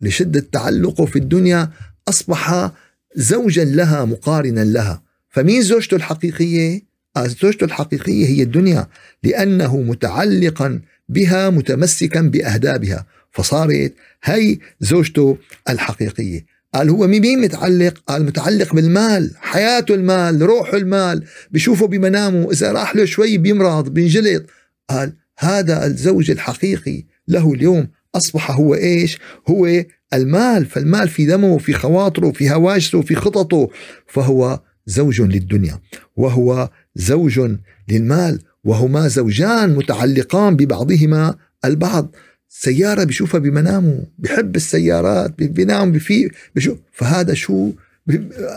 لشدة 0.00 0.47
تعلقه 0.52 1.06
في 1.06 1.16
الدنيا 1.16 1.71
أصبح 2.09 2.71
زوجا 3.16 3.64
لها 3.64 4.04
مقارنا 4.04 4.64
لها. 4.64 5.02
فمين 5.28 5.62
زوجته 5.62 5.94
الحقيقية؟ 5.94 6.93
زوجته 7.18 7.64
الحقيقية 7.64 8.26
هي 8.26 8.42
الدنيا 8.42 8.87
لأنه 9.23 9.76
متعلقا 9.76 10.80
بها 11.09 11.50
متمسكا 11.50 12.21
بأهدابها. 12.21 13.06
فصارت 13.30 13.94
هي 14.25 14.59
زوجته 14.80 15.38
الحقيقية. 15.68 16.47
قال 16.75 16.90
هو 16.90 17.06
مين 17.06 17.40
متعلق؟ 17.40 17.99
قال 18.06 18.25
متعلق 18.25 18.75
بالمال 18.75 19.30
حياته 19.40 19.94
المال 19.94 20.42
روحه 20.42 20.76
المال. 20.76 21.25
بشوفه 21.50 21.87
بمنامه 21.87 22.50
إذا 22.52 22.73
راح 22.73 22.97
له 22.97 23.04
شوي 23.04 23.38
بيمرض 23.38 23.88
بينجلط. 23.88 24.47
قال 24.90 25.12
هذا 25.38 25.87
الزوج 25.87 26.30
الحقيقي 26.30 27.04
له 27.28 27.52
اليوم 27.52 27.88
أصبح 28.14 28.50
هو 28.50 28.75
إيش؟ 28.75 29.18
هو 29.49 29.85
المال. 30.14 30.66
فالمال 30.66 31.09
في 31.09 31.26
دمه 31.26 31.59
في 31.59 31.73
خواطره 31.73 32.30
في 32.30 32.50
هواجسه 32.50 33.02
في 33.02 33.14
خططه. 33.14 33.68
فهو 34.06 34.61
زوج 34.87 35.21
للدنيا 35.21 35.80
وهو 36.16 36.71
زوج 36.94 37.56
للمال 37.88 38.38
وهما 38.64 39.08
زوجان 39.08 39.74
متعلقان 39.74 40.56
ببعضهما 40.56 41.34
البعض. 41.64 42.14
سيارة 42.48 43.04
بيشوفها 43.04 43.40
بمنامه 43.40 44.04
بحب 44.18 44.56
السيارات 44.56 45.34
بينام 45.38 45.92
بفي 45.92 46.30
بشوف 46.56 46.78
فهذا 46.92 47.34
شو؟ 47.34 47.72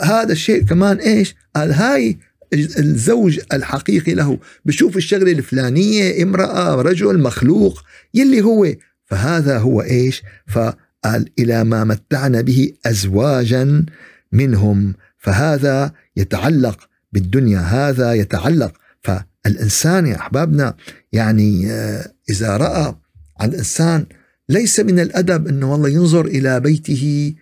هذا 0.03 0.31
الشيء 0.31 0.63
كمان 0.63 0.97
إيش؟ 0.97 1.35
قال 1.55 1.71
هاي 1.71 2.17
الزوج 2.53 3.39
الحقيقي 3.53 4.13
له. 4.13 4.37
بشوف 4.65 4.97
الشغلة 4.97 5.31
الفلانية 5.31 6.23
امرأة 6.23 6.81
رجل 6.81 7.19
مخلوق 7.19 7.83
يلي 8.13 8.41
هو. 8.41 8.67
فهذا 9.05 9.57
هو 9.57 9.81
إيش؟ 9.81 10.23
فقال 10.47 11.29
إلى 11.39 11.63
ما 11.63 11.83
متعنا 11.83 12.41
به 12.41 12.73
ازواجا 12.85 13.85
منهم. 14.31 14.93
فهذا 15.17 15.91
يتعلق 16.15 16.89
بالدنيا 17.11 17.59
هذا 17.59 18.13
يتعلق. 18.13 18.73
فالإنسان 19.01 20.07
يا 20.07 20.15
أحبابنا 20.15 20.75
يعني 21.11 21.71
آه، 21.71 22.11
إذا 22.29 22.57
رأى 22.57 22.95
عن 23.39 23.53
انسان 23.53 24.05
ليس 24.49 24.79
من 24.79 24.99
الأدب 24.99 25.47
إنه 25.47 25.71
والله 25.71 25.89
ينظر 25.89 26.25
إلى 26.25 26.59
بيته 26.59 27.35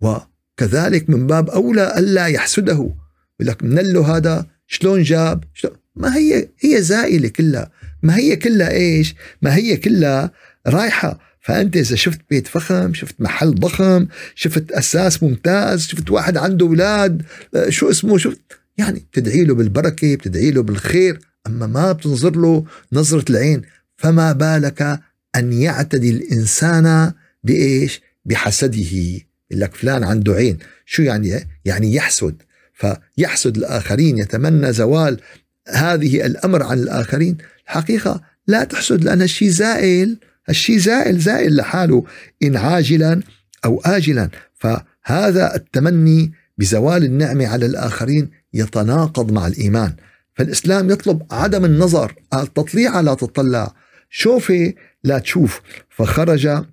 وكذلك 0.00 1.10
من 1.10 1.26
باب 1.26 1.50
أولى 1.50 1.94
ألا 1.98 2.26
يحسده. 2.26 2.72
يقول 2.72 2.94
لك 3.40 3.62
من 3.62 3.92
له 3.92 4.16
هذا 4.16 4.46
شلون 4.66 5.02
جاب؟ 5.02 5.44
شلون؟ 5.54 5.76
ما 5.96 6.16
هي 6.16 6.48
هي 6.60 6.82
زائلة 6.82 7.28
كلها. 7.28 7.70
ما 8.02 8.16
هي 8.16 8.36
كلها 8.36 8.70
إيش؟ 8.70 9.14
ما 9.42 9.54
هي 9.54 9.76
كلها 9.76 10.30
رايحة. 10.66 11.20
فأنت 11.40 11.76
إذا 11.76 11.96
شفت 11.96 12.20
بيت 12.30 12.46
فخم 12.46 12.94
شفت 12.94 13.14
محل 13.18 13.54
ضخم 13.54 14.06
شفت 14.34 14.72
أساس 14.72 15.22
ممتاز 15.22 15.86
شفت 15.86 16.10
واحد 16.10 16.36
عنده 16.36 16.66
أولاد 16.66 17.22
آه، 17.54 17.68
شو 17.68 17.90
اسمه؟ 17.90 18.18
شفت 18.18 18.40
يعني 18.78 19.06
بتدعي 19.12 19.44
له 19.44 19.54
بالبركة 19.54 20.14
بتدعي 20.14 20.50
له 20.50 20.62
بالخير 20.62 21.18
أما 21.46 21.66
ما 21.66 21.92
بتنظر 21.92 22.36
له 22.36 22.64
نظرة 22.92 23.24
العين 23.30 23.62
فما 23.96 24.32
بالك 24.32 25.00
أن 25.36 25.52
يعتدي 25.52 26.10
الإنسان 26.10 27.12
بإيش؟ 27.44 28.00
بحسده. 28.24 29.20
لك 29.50 29.74
فلان 29.74 30.04
عنده 30.04 30.32
عين. 30.32 30.58
شو 30.86 31.02
يعني؟ 31.02 31.48
يعني 31.64 31.94
يحسد. 31.94 32.42
فيحسد 32.74 33.56
الآخرين 33.56 34.18
يتمنى 34.18 34.72
زوال 34.72 35.20
هذه 35.68 36.26
الأمر 36.26 36.62
عن 36.62 36.78
الآخرين. 36.78 37.36
الحقيقة 37.66 38.22
لا 38.46 38.64
تحسد 38.64 39.04
لأن 39.04 39.22
الشيء 39.22 39.48
زائل. 39.48 40.16
الشيء 40.48 40.78
زائل 40.78 41.18
زائل 41.18 41.56
لحاله. 41.56 42.04
إن 42.42 42.56
عاجلا 42.56 43.22
أو 43.64 43.80
آجلا. 43.84 44.30
فهذا 44.54 45.56
التمني 45.56 46.32
بزوال 46.58 47.04
النعمة 47.04 47.46
على 47.46 47.66
الآخرين 47.66 48.30
يتناقض 48.54 49.32
مع 49.32 49.46
الإيمان. 49.46 49.96
فالإسلام 50.34 50.90
يطلب 50.90 51.22
عدم 51.30 51.64
النظر 51.64 52.14
التطليع 52.34 53.00
لا 53.00 53.14
تطلع 53.14 53.74
شوفي 54.10 54.74
لا 55.04 55.18
تشوف. 55.18 55.60
فخرج 55.88 56.64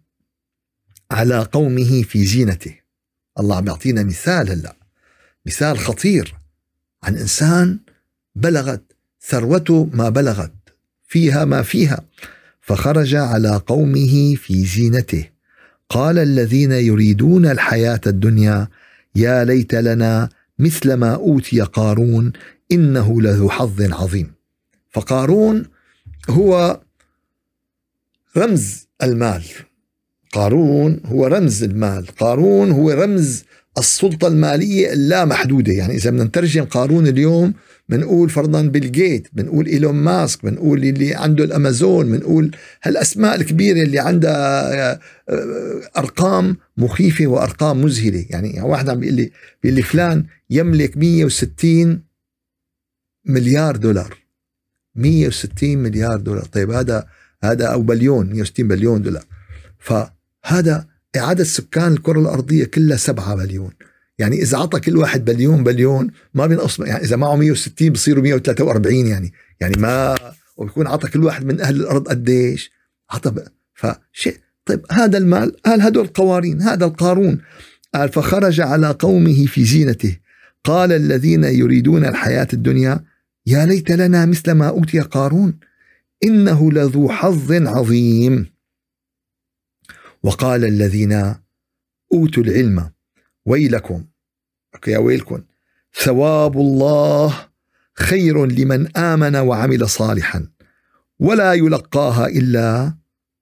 على 1.11 1.47
قومه 1.51 2.03
في 2.03 2.25
زينته. 2.25 2.75
الله 3.39 3.55
عم 3.55 3.67
يعطينا 3.67 4.03
مثال 4.03 4.49
هلأ 4.49 4.75
مثال 5.45 5.77
خطير. 5.77 6.35
عن 7.03 7.17
إنسان 7.17 7.79
بلغت 8.35 8.83
ثروته 9.21 9.89
ما 9.93 10.09
بلغت 10.09 10.53
فيها 11.07 11.45
ما 11.45 11.61
فيها. 11.61 12.05
فخرج 12.61 13.15
على 13.15 13.61
قومه 13.67 14.35
في 14.35 14.65
زينته. 14.65 15.29
قال 15.89 16.19
الذين 16.19 16.71
يريدون 16.71 17.45
الحياة 17.45 18.01
الدنيا 18.07 18.67
يا 19.15 19.43
ليت 19.43 19.75
لنا 19.75 20.29
مثل 20.59 20.93
ما 20.93 21.15
أوتي 21.15 21.61
قارون 21.61 22.33
إنه 22.71 23.21
لذو 23.21 23.49
حظ 23.49 23.93
عظيم. 23.93 24.33
فقارون 24.89 25.65
هو 26.29 26.79
رمز 28.37 28.87
المال. 29.03 29.43
قارون 30.31 31.01
هو 31.05 31.27
رمز 31.27 31.63
المال. 31.63 32.07
قارون 32.07 32.71
هو 32.71 32.91
رمز 32.91 33.43
السلطة 33.77 34.27
المالية 34.27 34.93
اللامحدودة. 34.93 35.73
يعني 35.73 35.95
إذا 35.95 36.09
بدنا 36.09 36.23
نترجم 36.23 36.65
قارون 36.65 37.07
اليوم 37.07 37.53
بنقول 37.91 38.29
فرضا 38.29 38.61
بيل 38.61 38.91
جيت 38.91 39.27
بنقول 39.33 39.65
ايلون 39.65 39.95
ماسك 39.95 40.45
بنقول 40.45 40.83
اللي 40.83 41.15
عنده 41.15 41.43
الأمازون 41.43 42.11
بنقول 42.11 42.51
هالأسماء 42.83 43.35
الكبيرة 43.35 43.81
اللي 43.81 43.99
عندها 43.99 44.93
آه، 44.93 44.99
أرقام 45.97 46.57
مخيفة 46.77 47.27
وأرقام 47.27 47.81
مذهلة. 47.81 48.25
يعني 48.29 48.61
واحد 48.61 48.89
عم 48.89 48.99
بيقول 48.99 49.15
لي 49.15 49.31
بيقول 49.63 49.75
لي 49.75 49.81
فلان 49.81 50.25
يملك 50.49 50.97
160 50.97 52.01
مليار 53.25 53.75
دولار. 53.75 54.17
160 54.95 55.77
مليار 55.77 56.17
دولار. 56.17 56.45
طيب 56.45 56.71
هذا 56.71 57.07
هذا 57.43 57.65
أو 57.65 57.81
بليون 57.81 58.29
160 58.29 58.67
بليون 58.67 59.01
دولار. 59.01 59.25
فهذا 59.79 60.87
عدد 61.15 61.43
سكان 61.43 61.93
الكرة 61.93 62.19
الأرضية 62.19 62.65
كلها 62.65 62.97
7 62.97 63.35
بليون. 63.35 63.71
يعني 64.19 64.41
إذا 64.41 64.57
أعطى 64.57 64.79
كل 64.79 64.97
واحد 64.97 65.25
بليون 65.25 65.63
بليون 65.63 66.11
ما 66.33 66.47
بينقص 66.47 66.79
يعني 66.79 67.03
إذا 67.03 67.15
معه 67.15 67.35
160 67.35 67.89
بصيروا 67.89 68.23
143 68.23 69.07
يعني. 69.07 69.33
يعني 69.61 69.75
ما 69.77 70.15
وبيكون 70.57 70.87
أعطى 70.87 71.07
كل 71.07 71.23
واحد 71.23 71.45
من 71.45 71.61
أهل 71.61 71.75
الأرض 71.75 72.07
قديش؟ 72.07 72.71
عطى 73.09 73.45
فشيء 73.73 74.37
طيب 74.65 74.85
هذا 74.91 75.17
المال 75.17 75.61
قال 75.61 75.81
هدول 75.81 76.05
القوارين 76.05 76.61
هذا 76.61 76.85
القارون. 76.85 77.41
قال 77.95 78.09
فخرج 78.09 78.61
على 78.61 78.91
قومه 78.99 79.45
في 79.45 79.63
زينته. 79.63 80.17
قال 80.63 80.91
الذين 80.91 81.43
يريدون 81.43 82.05
الحياة 82.05 82.47
الدنيا 82.53 83.03
يا 83.45 83.65
ليت 83.65 83.91
لنا 83.91 84.25
مثل 84.25 84.51
ما 84.51 84.67
أوتي 84.67 84.99
قارون. 84.99 85.59
إنه 86.23 86.71
لذو 86.71 87.09
حظ 87.09 87.51
عظيم. 87.51 88.45
وقال 90.23 90.65
الذين 90.65 91.35
أوتوا 92.13 92.43
العلم 92.43 92.91
ويلكم. 93.45 94.05
يا 94.87 94.97
ويلكم. 94.97 95.43
ثواب 96.03 96.57
الله 96.57 97.33
خير 97.95 98.45
لمن 98.45 98.97
آمن 98.97 99.35
وعمل 99.35 99.89
صالحا 99.89 100.47
ولا 101.19 101.53
يلقاها 101.53 102.27
إلا 102.27 102.93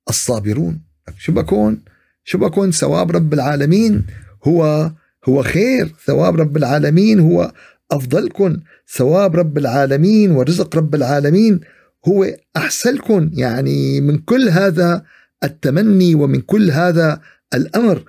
الصابرون. 0.09 0.81
شو 1.17 1.31
بكون؟ 1.31 1.83
شو 2.23 2.37
بكون 2.37 2.71
ثواب 2.71 3.11
رب 3.11 3.33
العالمين؟ 3.33 4.05
هو 4.43 4.91
هو 5.29 5.43
خير. 5.43 5.95
ثواب 6.05 6.39
رب 6.39 6.57
العالمين 6.57 7.19
هو 7.19 7.53
أفضلكم. 7.91 8.57
ثواب 8.95 9.35
رب 9.35 9.57
العالمين 9.57 10.31
ورزق 10.31 10.75
رب 10.75 10.95
العالمين 10.95 11.59
هو 12.07 12.27
أحسنكم. 12.57 13.29
يعني 13.33 14.01
من 14.01 14.17
كل 14.17 14.49
هذا 14.49 15.03
التمني 15.43 16.15
ومن 16.15 16.41
كل 16.41 16.71
هذا 16.71 17.21
الأمر. 17.53 18.03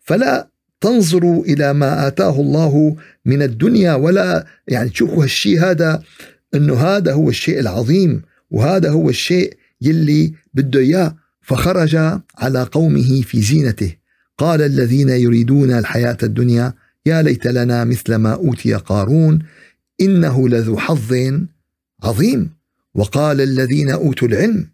فلا 0.00 0.49
تنظروا 0.80 1.44
إلى 1.44 1.72
ما 1.72 2.06
آتاه 2.06 2.40
الله 2.40 2.96
من 3.24 3.42
الدنيا 3.42 3.94
ولا 3.94 4.46
يعني 4.68 4.90
تشوفوا 4.90 5.24
هالشيء 5.24 5.60
هذا 5.60 6.02
إنه 6.54 6.74
هذا 6.74 7.12
هو 7.12 7.28
الشيء 7.28 7.60
العظيم 7.60 8.22
وهذا 8.50 8.90
هو 8.90 9.10
الشيء 9.10 9.56
يلي 9.80 10.32
بده 10.54 10.80
إياه. 10.80 11.16
فخرج 11.42 11.96
على 12.38 12.62
قومه 12.62 13.22
في 13.22 13.40
زينته. 13.40 13.96
قال 14.38 14.62
الذين 14.62 15.08
يريدون 15.08 15.70
الحياة 15.70 16.16
الدنيا 16.22 16.74
يا 17.06 17.22
ليت 17.22 17.46
لنا 17.46 17.84
مثل 17.84 18.14
ما 18.14 18.32
أوتي 18.34 18.74
قارون 18.74 19.38
إنه 20.00 20.48
لذو 20.48 20.78
حظ 20.78 21.14
عظيم. 22.02 22.50
وقال 22.94 23.40
الذين 23.40 23.90
أوتوا 23.90 24.28
العلم 24.28 24.66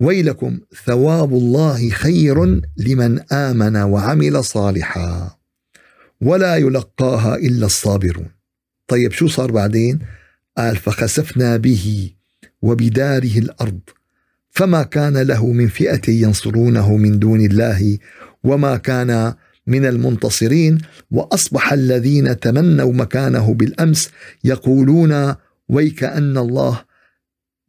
ويلكم 0.00 0.60
ثواب 0.84 1.32
الله 1.32 1.88
خير 1.88 2.44
لمن 2.76 3.20
آمن 3.32 3.76
وعمل 3.76 4.44
صالحا. 4.44 5.36
ولا 6.20 6.56
يلقاها 6.56 7.36
إلا 7.36 7.66
الصابرون. 7.66 8.28
طيب 8.88 9.12
شو 9.12 9.28
صار 9.28 9.52
بعدين؟ 9.52 9.98
قال 10.58 10.76
فخسفنا 10.76 11.56
به 11.56 12.10
وبداره 12.62 13.38
الأرض. 13.38 13.80
فما 14.50 14.82
كان 14.82 15.18
له 15.18 15.46
من 15.46 15.68
فئة 15.68 16.10
ينصرونه 16.10 16.96
من 16.96 17.18
دون 17.18 17.40
الله 17.40 17.98
وما 18.44 18.76
كان 18.76 19.34
من 19.66 19.86
المنتصرين. 19.86 20.78
وأصبح 21.10 21.72
الذين 21.72 22.40
تمنوا 22.40 22.92
مكانه 22.92 23.54
بالأمس 23.54 24.10
يقولون 24.44 25.34
ويك 25.68 26.04
أن 26.04 26.38
الله 26.38 26.85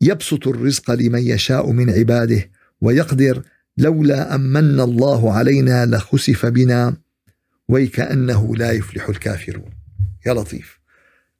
يبسط 0.01 0.47
الرزق 0.47 0.91
لمن 0.91 1.21
يشاء 1.21 1.71
من 1.71 1.89
عباده 1.89 2.49
ويقدر 2.81 3.41
لولا 3.77 4.35
أن 4.35 4.41
من 4.41 4.79
الله 4.79 5.33
علينا 5.33 5.85
لخسف 5.85 6.45
بنا 6.45 6.97
ويكأنه 7.69 8.55
لا 8.55 8.71
يفلح 8.71 9.09
الكافرون. 9.09 9.71
يا 10.25 10.33
لطيف. 10.33 10.79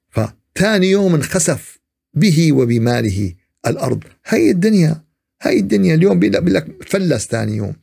فثاني 0.10 0.92
يوم 0.92 1.16
انخسف 1.16 1.80
به 2.14 2.52
وبماله 2.52 3.34
الأرض. 3.68 4.04
هي 4.26 4.52
الدنيا 4.52 5.02
هي 5.42 5.60
الدنيا 5.60 5.96
اليوم 5.96 6.20
بيقول 6.20 6.54
لك 6.54 6.84
فلس 6.88 7.28
ثاني 7.28 7.56
يوم. 7.56 7.74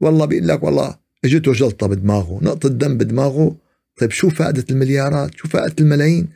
والله 0.00 0.24
بيقول 0.26 0.48
لك 0.48 0.62
والله 0.62 0.98
اجته 1.24 1.52
جلطة 1.52 1.86
بدماغه 1.86 2.38
نقطة 2.42 2.68
دم 2.68 2.98
بدماغه. 2.98 3.56
طيب 3.96 4.10
شو 4.10 4.30
فائدة 4.30 4.64
المليارات؟ 4.70 5.34
شو 5.34 5.48
فائدة 5.48 5.74
الملايين؟ 5.80 6.28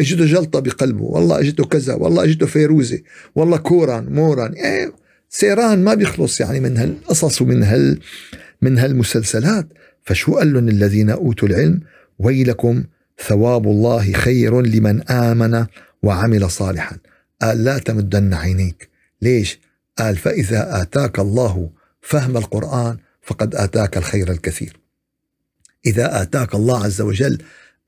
اجته 0.00 0.26
جلطة 0.26 0.60
بقلبه 0.60 1.02
والله 1.04 1.40
اجته 1.40 1.64
كذا 1.64 1.94
والله 1.94 2.24
اجته 2.24 2.46
فيروزة 2.46 2.98
والله 3.34 3.56
كوران 3.56 4.12
موران 4.12 4.52
إيه 4.52 4.92
سيران 5.28 5.84
ما 5.84 5.94
بيخلص 5.94 6.40
يعني 6.40 6.60
من 6.60 6.76
هالقصص 6.76 7.42
ومن 7.42 7.62
هال 7.62 8.00
من 8.62 8.78
هالمسلسلات. 8.78 9.68
فشو 10.02 10.34
قال 10.36 10.52
لهم 10.52 10.68
الذين 10.68 11.10
أوتوا 11.10 11.48
العلم؟ 11.48 11.80
ويلكم 12.18 12.84
ثواب 13.26 13.66
الله 13.66 14.12
خير 14.12 14.60
لمن 14.60 15.02
آمن 15.02 15.66
وعمل 16.02 16.50
صالحا. 16.50 16.96
قال 17.42 17.64
لا 17.64 17.78
تمدن 17.78 18.34
عينيك. 18.34 18.88
ليش؟ 19.22 19.60
قال 19.98 20.16
فإذا 20.16 20.82
آتاك 20.82 21.18
الله 21.18 21.70
فهم 22.00 22.36
القرآن 22.36 22.96
فقد 23.22 23.54
آتاك 23.54 23.96
الخير 23.96 24.30
الكثير. 24.30 24.76
إذا 25.86 26.22
آتاك 26.22 26.54
الله 26.54 26.84
عز 26.84 27.00
وجل 27.00 27.38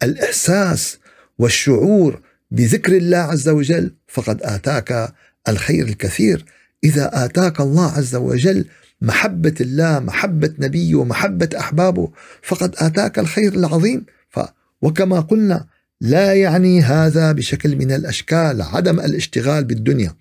الإحساس 0.03 0.99
والشعور 1.39 2.21
بذكر 2.51 2.97
الله 2.97 3.19
عز 3.19 3.49
وجل 3.49 3.95
فقد 4.09 4.43
آتاك 4.43 5.15
الخير 5.49 5.87
الكثير. 5.87 6.45
إذا 6.85 7.25
آتاك 7.25 7.61
الله 7.61 7.93
عز 7.93 8.17
وجل 8.17 8.65
محبة 9.01 9.55
الله 9.61 9.99
محبة 9.99 10.55
نبيه 10.59 10.95
ومحبة 10.95 11.49
أحبابه 11.59 12.11
فقد 12.43 12.75
آتاك 12.79 13.19
الخير 13.19 13.55
العظيم. 13.55 14.07
ف 14.29 14.41
وكما 14.83 15.21
قلنا 15.21 15.67
لا 16.01 16.35
يعني 16.35 16.83
هذا 16.83 17.33
بشكل 17.33 17.77
من 17.77 17.93
الأشكال 17.93 18.63
عدم 18.63 19.01
الاشتغال 19.01 19.65
بالدنيا. 19.65 20.15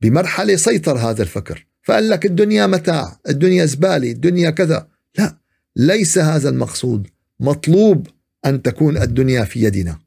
بمرحلة 0.00 0.56
سيطر 0.56 0.98
هذا 0.98 1.22
الفكر. 1.22 1.66
فقال 1.82 2.08
لك 2.08 2.26
الدنيا 2.26 2.66
متاع 2.66 3.18
الدنيا 3.28 3.64
زبالة 3.64 4.10
الدنيا 4.10 4.50
كذا. 4.50 4.86
لا 5.18 5.36
ليس 5.76 6.18
هذا 6.18 6.48
المقصود. 6.48 7.06
مطلوب 7.40 8.06
أن 8.46 8.62
تكون 8.62 8.96
الدنيا 8.96 9.44
في 9.44 9.62
يدنا. 9.64 9.98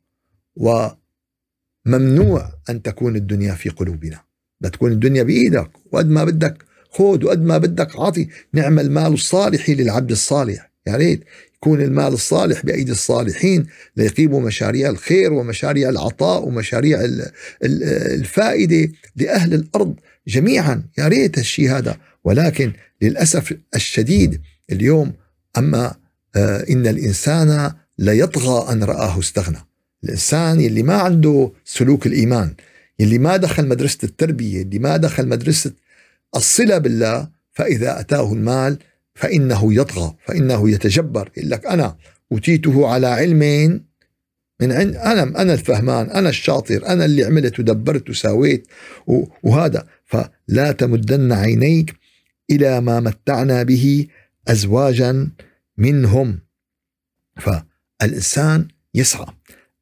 وممنوع 0.55 2.51
أن 2.69 2.81
تكون 2.81 3.15
الدنيا 3.15 3.53
في 3.53 3.69
قلوبنا. 3.69 4.19
بتكون 4.61 4.91
الدنيا 4.91 5.23
بإيدك 5.23 5.69
وقد 5.91 6.09
ما 6.09 6.23
بدك 6.23 6.63
خذ 6.89 7.25
وقد 7.25 7.43
ما 7.43 7.57
بدك 7.57 7.99
عاطي 7.99 8.27
نعم 8.53 8.79
المال 8.79 9.13
الصالح 9.13 9.69
للعبد 9.69 10.11
الصالح. 10.11 10.71
يا 10.87 10.95
ريت 10.95 11.23
يكون 11.55 11.81
المال 11.81 12.13
الصالح 12.13 12.65
بأيدي 12.65 12.91
الصالحين 12.91 13.65
ليقيموا 13.97 14.41
مشاريع 14.41 14.89
الخير 14.89 15.33
ومشاريع 15.33 15.89
العطاء 15.89 16.47
ومشاريع 16.47 16.99
الفائدة 17.63 18.91
لأهل 19.15 19.53
الأرض 19.53 19.95
جميعا. 20.27 20.83
يا 20.97 21.07
ريت 21.07 21.37
الشيء 21.37 21.71
هذا. 21.71 21.97
ولكن 22.23 22.73
للأسف 23.01 23.53
الشديد 23.75 24.41
اليوم 24.71 25.13
أما 25.57 25.95
آه، 26.35 26.65
إن 26.69 26.87
الإنسان 26.87 27.71
ليطغى 27.99 28.73
أن 28.73 28.83
رآه 28.83 29.19
استغنى. 29.19 29.57
الإنسان 30.03 30.59
اللي 30.59 30.83
ما 30.83 30.95
عنده 30.95 31.51
سلوك 31.65 32.07
الإيمان 32.07 32.53
اللي 32.99 33.17
ما 33.17 33.37
دخل 33.37 33.67
مدرسة 33.67 33.97
التربية 34.03 34.61
اللي 34.61 34.79
ما 34.79 34.97
دخل 34.97 35.27
مدرسة 35.27 35.71
الصلة 36.35 36.77
بالله 36.77 37.29
فإذا 37.51 37.99
أتاه 37.99 38.33
المال 38.33 38.77
فإنه 39.15 39.73
يطغى 39.73 40.15
فإنه 40.25 40.69
يتجبر 40.69 41.31
يقول 41.37 41.49
لك 41.49 41.65
أنا 41.65 41.97
أوتيته 42.31 42.87
على 42.87 43.07
علم 43.07 43.39
من 44.61 44.71
عند 44.71 44.95
أنا 44.95 45.23
أنا 45.23 45.53
الفهمان 45.53 46.09
أنا 46.09 46.29
الشاطر 46.29 46.87
أنا 46.87 47.05
اللي 47.05 47.23
عملت 47.23 47.59
ودبرت 47.59 48.09
وساويت 48.09 48.67
وهذا. 49.43 49.87
فلا 50.05 50.71
تمدن 50.71 51.31
عينيك 51.31 51.95
إلى 52.51 52.81
ما 52.81 52.99
متعنا 52.99 53.63
به 53.63 54.07
أزواجا 54.47 55.29
منهم. 55.77 56.39
فالإنسان 57.37 58.67
يسعى 58.93 59.25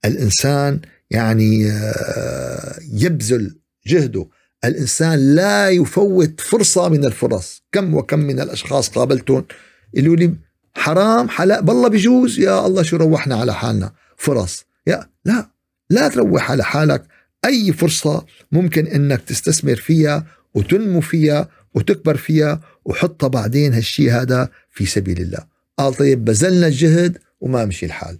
الإنسان 0.06 0.80
يعني 1.12 1.72
آه، 1.72 2.80
يبذل 2.94 3.56
جهده. 3.88 4.28
الإنسان 4.66 5.36
لا 5.36 5.70
يفوت 5.70 6.42
فرصة 6.42 6.90
من 6.90 7.06
الفرص. 7.06 7.64
كم 7.72 7.94
وكم 7.94 8.20
من 8.20 8.40
الأشخاص 8.40 8.90
قابلتهم 8.90 9.46
يقولوا 9.94 10.16
لي 10.16 10.34
حرام 10.74 11.30
حلال 11.30 11.64
بالله 11.64 11.90
بيجوز 11.90 12.40
يا 12.40 12.66
الله 12.66 12.84
شو 12.84 12.98
روحنا 12.98 13.36
على 13.36 13.54
حالنا؟ 13.54 13.94
فرص. 14.18 14.66
يا 14.88 15.10
لا 15.26 15.50
لا 15.90 16.08
تروح 16.08 16.52
على 16.52 16.64
حالك. 16.64 17.08
أي 17.46 17.74
فرصة 17.74 18.26
ممكن 18.52 18.88
أنك 18.88 19.22
تستثمر 19.22 19.76
فيها 19.76 20.26
وتنمو 20.54 21.02
فيها 21.02 21.50
وتكبر 21.76 22.18
فيها 22.18 22.62
وحطها 22.86 23.28
بعدين 23.28 23.74
هالشي 23.74 24.12
هذا 24.12 24.50
في 24.72 24.86
سبيل 24.86 25.22
الله. 25.22 25.46
قال 25.78 25.94
طيب 25.94 26.26
بذلنا 26.26 26.68
الجهد 26.68 27.18
وما 27.42 27.66
مشي 27.66 27.86
الحال. 27.86 28.18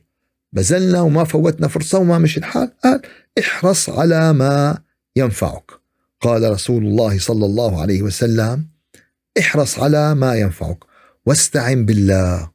بذلنا 0.54 1.02
وما 1.02 1.24
فوتنا 1.24 1.68
فرصة 1.68 2.00
وما 2.00 2.18
مشي 2.18 2.40
الحال. 2.40 2.72
قال 2.84 3.02
احرص 3.40 3.90
على 3.90 4.34
ما 4.34 4.78
ينفعك. 5.16 5.72
قال 6.22 6.52
رسول 6.52 6.86
الله 6.86 7.20
صلى 7.20 7.46
الله 7.46 7.82
عليه 7.82 8.02
وسلم 8.02 8.68
احرص 9.40 9.80
على 9.80 10.16
ما 10.16 10.36
ينفعك. 10.36 10.78
واستعن 11.26 11.86
بالله 11.86 12.52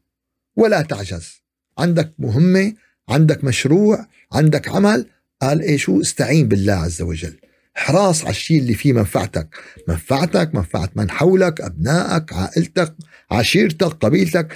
ولا 0.57 0.83
تعجز. 0.83 1.43
عندك 1.79 2.13
مهمة 2.19 2.75
عندك 3.09 3.45
مشروع 3.45 4.07
عندك 4.33 4.69
عمل. 4.69 5.07
قال 5.43 5.63
إيه 5.63 5.77
شو؟ 5.77 6.01
استعين 6.01 6.49
بالله 6.49 6.73
عز 6.73 7.03
وجل. 7.03 7.37
حراص 7.75 8.23
على 8.23 8.31
الشيء 8.31 8.59
اللي 8.59 8.75
فيه 8.75 8.93
منفعتك. 8.93 9.49
منفعتك 9.89 10.55
منفعة 10.55 10.91
من 10.95 11.11
حولك 11.11 11.61
أبنائك 11.61 12.33
عائلتك 12.33 12.95
عشيرتك 13.31 14.05
قبيلتك. 14.05 14.55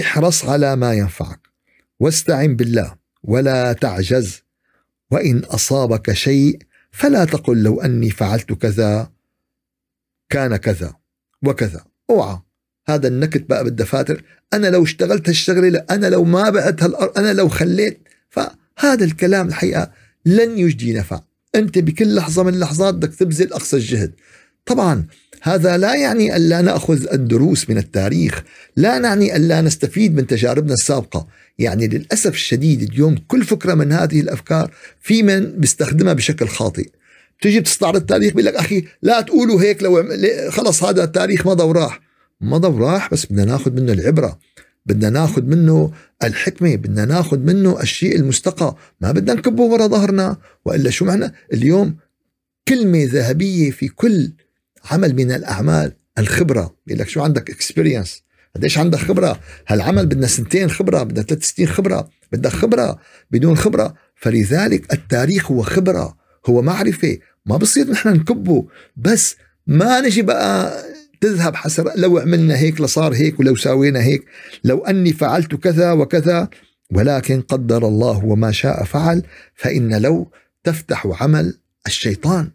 احرص 0.00 0.44
على 0.44 0.76
ما 0.76 0.92
ينفعك. 0.94 1.51
واستعن 2.02 2.56
بالله 2.56 2.96
ولا 3.22 3.72
تعجز 3.72 4.42
وإن 5.10 5.38
أصابك 5.38 6.12
شيء 6.12 6.58
فلا 6.90 7.24
تقل 7.24 7.62
لو 7.62 7.80
أني 7.80 8.10
فعلت 8.10 8.52
كذا 8.52 9.12
كان 10.30 10.56
كذا 10.56 10.94
وكذا. 11.42 11.84
أوعى. 12.10 12.38
هذا 12.88 13.08
النكت 13.08 13.42
بقى 13.48 13.64
بالدفاتر. 13.64 14.22
أنا 14.52 14.66
لو 14.66 14.82
اشتغلت 14.82 15.28
هالشغلة 15.28 15.84
أنا 15.90 16.06
لو 16.06 16.24
ما 16.24 16.50
بعت 16.50 16.82
هالأرض 16.82 17.18
أنا 17.18 17.32
لو 17.32 17.48
خليت 17.48 18.08
فهذا 18.30 19.04
الكلام 19.04 19.48
الحقيقة 19.48 19.92
لن 20.26 20.58
يجدي 20.58 20.92
نفع. 20.92 21.20
أنت 21.54 21.78
بكل 21.78 22.14
لحظة 22.14 22.42
من 22.42 22.54
اللحظات 22.54 22.94
بدك 22.94 23.14
تبذل 23.14 23.52
أقصى 23.52 23.76
الجهد. 23.76 24.14
طبعا 24.66 25.06
هذا 25.44 25.76
لا 25.76 25.94
يعني 25.94 26.36
ألا 26.36 26.60
نأخذ 26.60 27.12
الدروس 27.12 27.70
من 27.70 27.78
التاريخ 27.78 28.42
لا 28.76 28.98
نعني 28.98 29.36
ألا 29.36 29.60
نستفيد 29.60 30.14
من 30.14 30.26
تجاربنا 30.26 30.74
السابقة. 30.74 31.26
يعني 31.58 31.88
للأسف 31.88 32.34
الشديد 32.34 32.82
اليوم 32.82 33.16
كل 33.28 33.44
فكرة 33.44 33.74
من 33.74 33.92
هذه 33.92 34.20
الأفكار 34.20 34.70
في 35.00 35.22
من 35.22 35.52
بيستخدمها 35.52 36.12
بشكل 36.12 36.48
خاطئ. 36.48 36.90
تيجي 37.40 37.60
تستعرض 37.60 37.96
التاريخ 37.96 38.34
بيقول 38.34 38.44
لك 38.44 38.54
أخي 38.54 38.84
لا 39.02 39.20
تقولوا 39.20 39.62
هيك 39.62 39.82
لو 39.82 40.04
خلص 40.50 40.84
هذا 40.84 41.04
التاريخ 41.04 41.46
مضى 41.46 41.62
وراح 41.62 42.00
مضى 42.40 42.68
وراح 42.68 43.10
بس 43.10 43.26
بدنا 43.26 43.44
ناخذ 43.44 43.72
منه 43.72 43.92
العبرة 43.92 44.38
بدنا 44.86 45.10
ناخذ 45.10 45.42
منه 45.42 45.92
الحكمة 46.22 46.76
بدنا 46.76 47.04
ناخذ 47.04 47.38
منه 47.38 47.80
الشيء 47.80 48.16
المستقى. 48.16 48.76
ما 49.00 49.12
بدنا 49.12 49.34
نكبه 49.34 49.62
ورا 49.62 49.86
ظهرنا. 49.86 50.36
وإلا 50.64 50.90
شو 50.90 51.04
معنى؟ 51.04 51.32
اليوم 51.52 51.96
كلمة 52.68 53.04
ذهبية 53.04 53.70
في 53.70 53.88
كل 53.88 54.32
عمل 54.90 55.14
من 55.14 55.32
الأعمال 55.32 55.92
الخبرة. 56.18 56.76
بيقول 56.86 57.00
لك 57.00 57.08
شو 57.08 57.22
عندك 57.22 57.50
اكسبيرينس 57.50 58.22
قديش 58.56 58.78
عندك 58.78 58.98
خبرة؟ 58.98 59.40
هالعمل 59.68 60.06
بدنا 60.06 60.26
سنتين 60.26 60.70
خبرة 60.70 61.02
بدنا 61.02 61.22
ثلاث 61.22 61.44
سنين 61.44 61.68
خبرة؟ 61.68 62.08
بدك 62.32 62.50
خبرة 62.50 62.98
بدون 63.30 63.56
خبرة؟ 63.56 63.94
فلذلك 64.16 64.92
التاريخ 64.92 65.50
هو 65.50 65.62
خبرة 65.62 66.16
هو 66.46 66.62
معرفة. 66.62 67.18
ما 67.46 67.56
بصير 67.56 67.90
نحن 67.90 68.08
نكبه. 68.08 68.66
بس 68.96 69.36
ما 69.66 70.00
نجي 70.00 70.22
بقى 70.22 70.82
تذهب 71.20 71.56
حسر 71.56 71.92
لو 71.96 72.18
عملنا 72.18 72.56
هيك 72.56 72.80
لصار 72.80 73.14
هيك 73.14 73.40
ولو 73.40 73.56
ساوينا 73.56 74.02
هيك. 74.02 74.24
لو 74.64 74.78
أني 74.78 75.12
فعلت 75.12 75.54
كذا 75.54 75.92
وكذا 75.92 76.48
ولكن 76.92 77.40
قدر 77.40 77.88
الله 77.88 78.24
وما 78.24 78.52
شاء 78.52 78.84
فعل 78.84 79.22
فإن 79.54 79.94
لو 80.02 80.30
تفتح 80.64 81.22
عمل 81.22 81.58
الشيطان. 81.86 82.50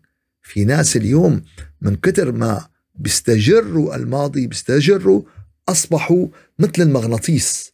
في 0.47 0.65
ناس 0.65 0.97
اليوم 0.97 1.41
من 1.81 1.95
كتر 1.95 2.31
ما 2.31 2.67
بيستجروا 2.95 3.95
الماضي 3.95 4.47
بيستجروا 4.47 5.21
أصبحوا 5.69 6.27
مثل 6.60 6.81
المغناطيس. 6.81 7.71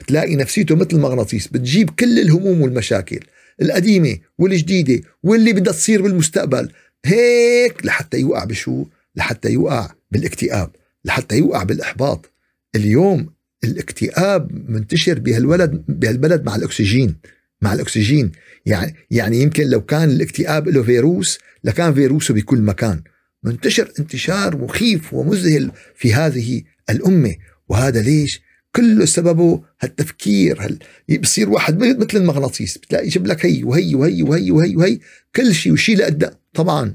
بتلاقي 0.00 0.36
نفسيته 0.36 0.76
مثل 0.76 0.88
المغناطيس 0.92 1.46
بتجيب 1.48 1.90
كل 1.90 2.18
الهموم 2.18 2.60
والمشاكل 2.60 3.20
القديمة 3.62 4.18
والجديدة 4.38 5.00
واللي 5.22 5.52
بدها 5.52 5.72
تصير 5.72 6.02
بالمستقبل. 6.02 6.72
هيك 7.04 7.86
لحتى 7.86 8.18
يوقع 8.18 8.44
بشو؟ 8.44 8.84
لحتى 9.16 9.50
يوقع 9.50 9.90
بالاكتئاب 10.10 10.70
لحتى 11.04 11.36
يوقع 11.36 11.62
بالإحباط. 11.62 12.32
اليوم 12.74 13.30
الاكتئاب 13.64 14.70
منتشر 14.70 15.18
بهالولد 15.18 15.84
بهالبلد 15.88 16.44
مع 16.44 16.56
الأكسجين 16.56 17.16
مع 17.62 17.72
الأكسجين. 17.72 18.32
يعني 18.66 18.94
يعني 19.10 19.42
يمكن 19.42 19.66
لو 19.66 19.80
كان 19.80 20.10
الاكتئاب 20.10 20.68
له 20.68 20.82
فيروس 20.82 21.38
لكان 21.64 21.94
فيروسه 21.94 22.34
بكل 22.34 22.62
مكان. 22.62 23.02
منتشر 23.42 23.92
انتشار 23.98 24.56
مخيف 24.56 25.14
ومذهل 25.14 25.72
في 25.94 26.14
هذه 26.14 26.62
الأمة. 26.90 27.34
وهذا 27.68 28.02
ليش؟ 28.02 28.40
كله 28.76 29.04
سببه 29.04 29.62
هالتفكير 29.80 30.60
هل 30.60 30.78
بصير 31.20 31.50
واحد 31.50 31.78
مثل 31.78 32.18
المغناطيس 32.18 32.78
بتلاقي 32.78 33.06
يجيب 33.06 33.26
لك 33.26 33.46
هي 33.46 33.64
وهي 33.64 33.94
وهي 33.94 34.22
وهي 34.22 34.50
وهي 34.50 34.76
وهي 34.76 34.98
كل 35.36 35.54
شيء 35.54 35.72
وشيء 35.72 35.96
لقدام 35.96 36.32
طبعا. 36.54 36.92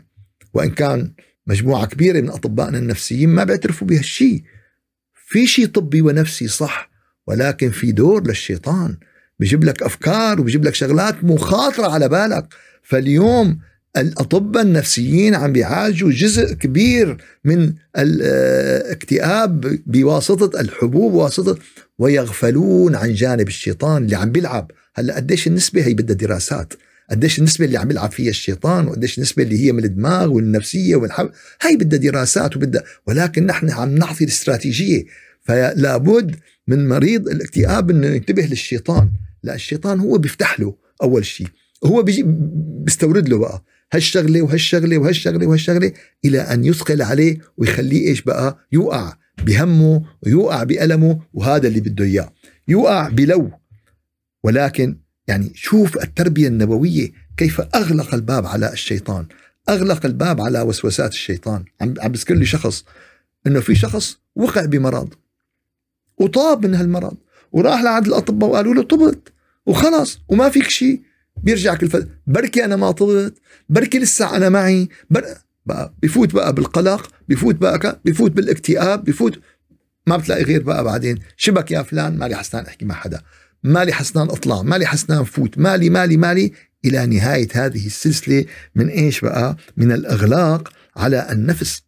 وإن 0.53 0.69
كان 0.69 1.13
مجموعة 1.47 1.85
كبيرة 1.85 2.21
من 2.21 2.29
أطبائنا 2.29 2.77
النفسيين 2.77 3.29
ما 3.29 3.43
بيعترفوا 3.43 3.87
بهالشيء 3.87 4.43
في 5.27 5.47
شيء 5.47 5.65
طبي 5.65 6.01
ونفسي 6.01 6.47
صح 6.47 6.89
ولكن 7.27 7.69
في 7.69 7.91
دور 7.91 8.27
للشيطان. 8.27 8.97
بيجيب 9.39 9.63
لك 9.63 9.83
أفكار 9.83 10.41
وبيجيب 10.41 10.65
لك 10.65 10.75
شغلات 10.75 11.23
مخاطرة 11.23 11.91
على 11.91 12.09
بالك. 12.09 12.47
فاليوم 12.83 13.59
الاطباء 13.97 14.63
النفسيين 14.63 15.35
عم 15.35 15.53
بيعالجوا 15.53 16.11
جزء 16.11 16.53
كبير 16.53 17.17
من 17.45 17.73
الاكتئاب 17.97 19.79
بواسطة 19.85 20.61
الحبوب 20.61 21.13
واسطه 21.13 21.57
ويغفلون 21.99 22.95
عن 22.95 23.13
جانب 23.13 23.47
الشيطان 23.47 24.03
اللي 24.03 24.15
عم 24.15 24.31
بيلعب. 24.31 24.71
هلا 24.95 25.15
قديش 25.15 25.47
النسبة 25.47 25.85
هي 25.87 25.93
بدها 25.93 26.15
دراسات؟ 26.15 26.73
قديش 27.11 27.39
النسبة 27.39 27.65
اللي 27.65 27.77
عم 27.77 27.91
يلعب 27.91 28.11
فيها 28.11 28.29
الشيطان؟ 28.29 28.87
وقديش 28.87 29.17
النسبة 29.17 29.43
اللي 29.43 29.65
هي 29.65 29.71
من 29.71 29.83
الدماغ 29.83 30.31
والنفسية 30.31 30.95
والحب؟ 30.95 31.29
هاي 31.61 31.75
بدها 31.77 31.99
دراسات 31.99 32.55
وبدها 32.55 32.83
ولكن 33.07 33.45
نحن 33.45 33.69
عم 33.69 33.95
نعطي 33.95 34.23
الاستراتيجية. 34.23 35.03
فلا 35.41 35.97
بد 35.97 36.35
من 36.67 36.87
مريض 36.87 37.27
الاكتئاب 37.29 37.89
إنه 37.89 38.07
ينتبه 38.07 38.45
للشيطان. 38.45 39.11
لا 39.43 39.55
الشيطان 39.55 39.99
هو 39.99 40.17
بيفتح 40.17 40.59
له 40.59 40.75
أول 41.03 41.25
شيء. 41.25 41.47
هو 41.83 42.03
بيجي 42.03 42.23
بيستورد 42.85 43.29
له 43.29 43.37
بقى. 43.37 43.63
هالشغلة 43.93 44.41
وهالشغلة 44.41 44.97
وهالشغلة 44.97 45.47
وهالشغلة 45.47 45.91
إلى 46.25 46.39
أن 46.41 46.65
يثقل 46.65 47.01
عليه 47.01 47.37
ويخليه 47.57 48.07
إيش 48.07 48.21
بقى؟ 48.21 48.67
يوقع 48.71 49.13
بهمه 49.43 50.03
ويوقع 50.25 50.63
بألمه 50.63 51.19
وهذا 51.33 51.67
اللي 51.67 51.79
بده 51.79 52.05
إياه. 52.05 52.33
يوقع 52.67 53.09
بلو. 53.09 53.51
ولكن 54.43 54.97
يعني 55.27 55.51
شوف 55.55 55.97
التربية 55.97 56.47
النبوية 56.47 57.11
كيف 57.37 57.61
أغلق 57.75 58.13
الباب 58.13 58.45
على 58.45 58.73
الشيطان. 58.73 59.25
أغلق 59.69 60.05
الباب 60.05 60.41
على 60.41 60.61
وسوسات 60.61 61.11
الشيطان. 61.11 61.63
عم 61.81 61.93
عم 61.99 62.11
بذكر 62.11 62.35
لي 62.35 62.45
شخص 62.45 62.85
إنه 63.47 63.59
في 63.59 63.75
شخص 63.75 64.17
وقع 64.35 64.65
بمرض 64.65 65.13
وطاب 66.17 66.65
من 66.65 66.75
هالمرض 66.75 67.17
وراح 67.51 67.81
لعند 67.81 68.07
الأطباء 68.07 68.49
وقالوا 68.49 68.73
له 68.73 68.83
طبت 68.83 69.33
وخلص 69.65 70.19
وما 70.27 70.49
فيك 70.49 70.69
شيء. 70.69 71.01
بيرجع 71.43 71.75
كل 71.75 71.87
فترة 71.87 72.07
بركي 72.27 72.65
أنا 72.65 72.75
ما 72.75 72.91
طبت 72.91 73.37
بركي 73.69 73.99
لسه 73.99 74.35
أنا 74.35 74.49
معي 74.49 74.89
بر... 75.09 75.25
بقى 75.65 75.93
بفوت 76.03 76.33
بقى 76.33 76.53
بالقلق 76.53 77.09
بفوت 77.29 77.55
بقى 77.55 77.99
بفوت 78.05 78.31
بالاكتئاب 78.31 79.03
بفوت 79.03 79.39
ما 80.07 80.17
بتلاقي 80.17 80.43
غير 80.43 80.63
بقى 80.63 80.83
بعدين. 80.83 81.19
شبك 81.37 81.71
يا 81.71 81.81
فلان؟ 81.81 82.17
مالي 82.17 82.35
حسنان 82.35 82.65
أحكي 82.65 82.85
مع 82.85 82.95
حدا. 82.95 83.21
مالي 83.63 83.93
حسنان 83.93 84.29
أطلع 84.29 84.61
مالي 84.61 84.85
حسنان 84.85 85.23
فوت. 85.23 85.57
مالي 85.57 85.89
مالي 85.89 86.17
مالي 86.17 86.51
إلى 86.85 87.05
نهاية 87.05 87.47
هذه 87.53 87.85
السلسلة 87.85 88.45
من 88.75 88.89
إيش 88.89 89.21
بقى؟ 89.21 89.57
من 89.77 89.91
الإغلاق 89.91 90.73
على 90.95 91.31
النفس. 91.31 91.81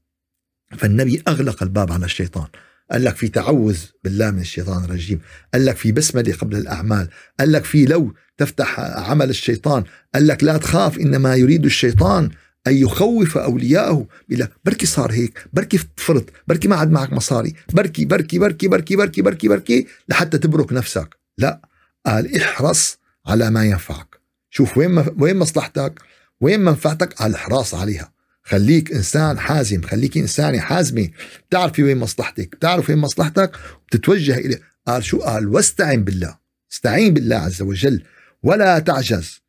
فالنبي 0.78 1.24
أغلق 1.28 1.64
الباب 1.64 1.92
على 1.92 2.06
الشيطان. 2.06 2.48
قال 2.92 3.04
لك 3.04 3.16
في 3.16 3.28
تعوذ 3.28 3.78
بالله 4.04 4.32
من 4.32 4.40
الشيطان 4.40 4.84
الرجيم. 4.84 5.20
قال 5.54 5.66
لك 5.66 5.78
في 5.78 5.92
بسمله 5.92 6.34
قبل 6.34 6.58
الأعمال. 6.58 7.10
قال 7.40 7.52
لك 7.52 7.66
في 7.66 7.86
لو 7.86 8.14
تفتح 8.38 8.80
عمل 8.80 9.30
الشيطان. 9.30 9.84
قال 10.16 10.28
لك 10.28 10.44
لا 10.44 10.58
تخاف 10.58 10.98
إنما 11.00 11.36
يريد 11.36 11.66
الشيطان 11.66 12.30
أن 12.68 12.76
يخوف 12.78 13.38
أولياءه. 13.38 14.08
بلا 14.30 14.50
بركي 14.66 14.86
صار 14.86 15.12
هيك 15.12 15.48
بركي 15.54 15.80
فرط 15.96 16.30
بركي 16.48 16.68
ما 16.68 16.76
عاد 16.76 16.92
معك 16.92 17.14
مصاري. 17.14 17.54
بركي 17.74 18.06
بركي 18.06 18.40
بركي 18.40 18.68
بركي 18.68 18.96
بركي 18.96 19.22
بركي 19.22 19.48
بركي 19.48 19.88
لحتى 20.10 20.38
تبرك 20.38 20.74
نفسك. 20.74 21.18
لا 21.38 21.62
قال 22.06 22.42
احرص 22.42 22.98
على 23.26 23.50
ما 23.50 23.66
ينفعك. 23.66 24.18
شوف 24.50 24.78
وين 24.78 25.06
وين 25.20 25.38
مصلحتك 25.38 26.02
وين 26.42 26.60
منفعتك 26.60 27.14
قال 27.14 27.36
احرص 27.36 27.76
عليها. 27.76 28.17
خليك 28.48 28.92
إنسان 28.92 29.40
حازم 29.40 29.82
خليك 29.82 30.18
انسانه 30.18 30.60
حازمه 30.60 31.10
بتعرفي 31.50 31.84
وين 31.84 31.98
مصلحتك 31.98 32.56
بتعرف 32.56 32.90
وين 32.90 33.00
مصلحتك؟ 33.00 33.58
وبتتوجه 33.84 34.38
اليه 34.38 34.62
قال 34.88 35.04
شو؟ 35.04 35.20
قال 35.20 35.48
واستعن 35.48 36.04
بالله 36.04 36.38
استعين 36.72 37.14
بالله 37.14 37.36
عز 37.36 37.62
وجل 37.62 38.04
ولا 38.44 38.80
تعجز. 38.80 39.42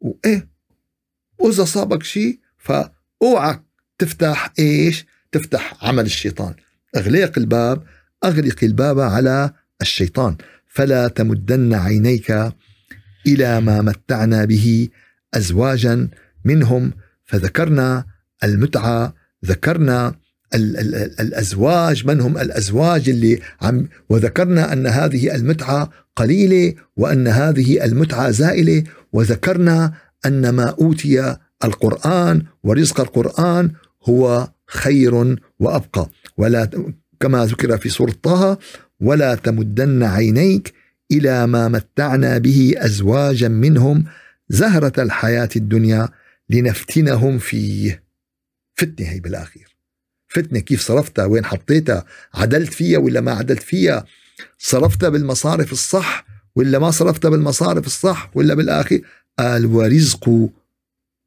وإيه؟ 0.00 0.48
وإذا 1.38 1.64
صابك 1.64 2.02
شيء 2.02 2.38
فأوعك 2.58 3.62
تفتح 3.98 4.52
إيش؟ 4.58 5.06
تفتح 5.32 5.84
عمل 5.84 6.06
الشيطان. 6.06 6.54
اغلق 6.96 7.38
الباب 7.38 7.84
أغلق 8.24 8.64
الباب 8.64 9.00
على 9.00 9.52
الشيطان. 9.82 10.36
فلا 10.68 11.08
تمدن 11.08 11.74
عينيك 11.74 12.52
إلى 13.26 13.60
ما 13.60 13.82
متعنا 13.82 14.44
به 14.44 14.88
ازواجا 15.34 16.08
منهم. 16.44 16.92
فذكرنا 17.24 18.09
المتعة 18.44 19.14
ذكرنا 19.46 20.14
ال 20.54 20.76
ال 20.76 21.20
الأزواج 21.20 22.06
من 22.06 22.20
هم 22.20 22.38
الأزواج 22.38 23.08
اللي 23.08 23.40
عم 23.62 23.88
وذكرنا 24.08 24.72
أن 24.72 24.86
هذه 24.86 25.34
المتعة 25.34 25.90
قليلة 26.16 26.74
وأن 26.96 27.28
هذه 27.28 27.84
المتعة 27.84 28.30
زائلة 28.30 28.84
وذكرنا 29.12 29.92
أن 30.26 30.48
ما 30.48 30.64
أوتي 30.80 31.36
القرآن 31.64 32.42
ورزق 32.64 33.00
القرآن 33.00 33.70
هو 34.04 34.48
خير 34.66 35.36
وأبقى. 35.60 36.08
ولا 36.36 36.70
كما 37.20 37.46
ذكر 37.46 37.78
في 37.78 37.88
سورة 37.88 38.14
طه 38.22 38.58
ولا 39.00 39.34
تمدن 39.34 40.02
عينيك 40.02 40.74
إلى 41.12 41.46
ما 41.46 41.68
متعنا 41.68 42.38
به 42.38 42.74
أزواجا 42.76 43.48
منهم 43.48 44.04
زهرة 44.48 45.02
الحياة 45.02 45.48
الدنيا 45.56 46.08
لنفتنهم 46.50 47.38
فيه. 47.38 48.09
فتنه 48.80 49.08
هي 49.08 49.20
بالاخير 49.20 49.76
فتنه 50.28 50.60
كيف 50.60 50.80
صرفتها 50.80 51.24
وين 51.24 51.44
حطيتها 51.44 52.04
عدلت 52.34 52.72
فيها 52.72 52.98
ولا 52.98 53.20
ما 53.20 53.32
عدلت 53.32 53.62
فيها؟ 53.62 54.04
صرفتها 54.58 55.08
بالمصارف 55.08 55.72
الصح 55.72 56.26
ولا 56.56 56.78
ما 56.78 56.90
صرفتها 56.90 57.28
بالمصارف 57.28 57.86
الصح 57.86 58.30
ولا 58.34 58.54
بالاخير 58.54 59.04
قال 59.38 59.66
ورزق 59.66 60.50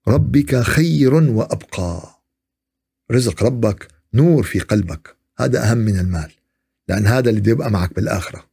ربك 0.08 0.62
خير 0.62 1.14
وأبقى. 1.14 2.22
رزق 3.12 3.44
ربك 3.44 3.88
نور 4.14 4.44
في 4.44 4.60
قلبك 4.60 5.16
هذا 5.40 5.72
أهم 5.72 5.78
من 5.78 6.00
المال 6.00 6.32
لأن 6.88 7.08
هذا 7.08 7.30
اللي 7.30 7.42
بده 7.42 7.52
يبقى 7.52 7.72
معك 7.72 7.96
بالآخرة 7.96 8.46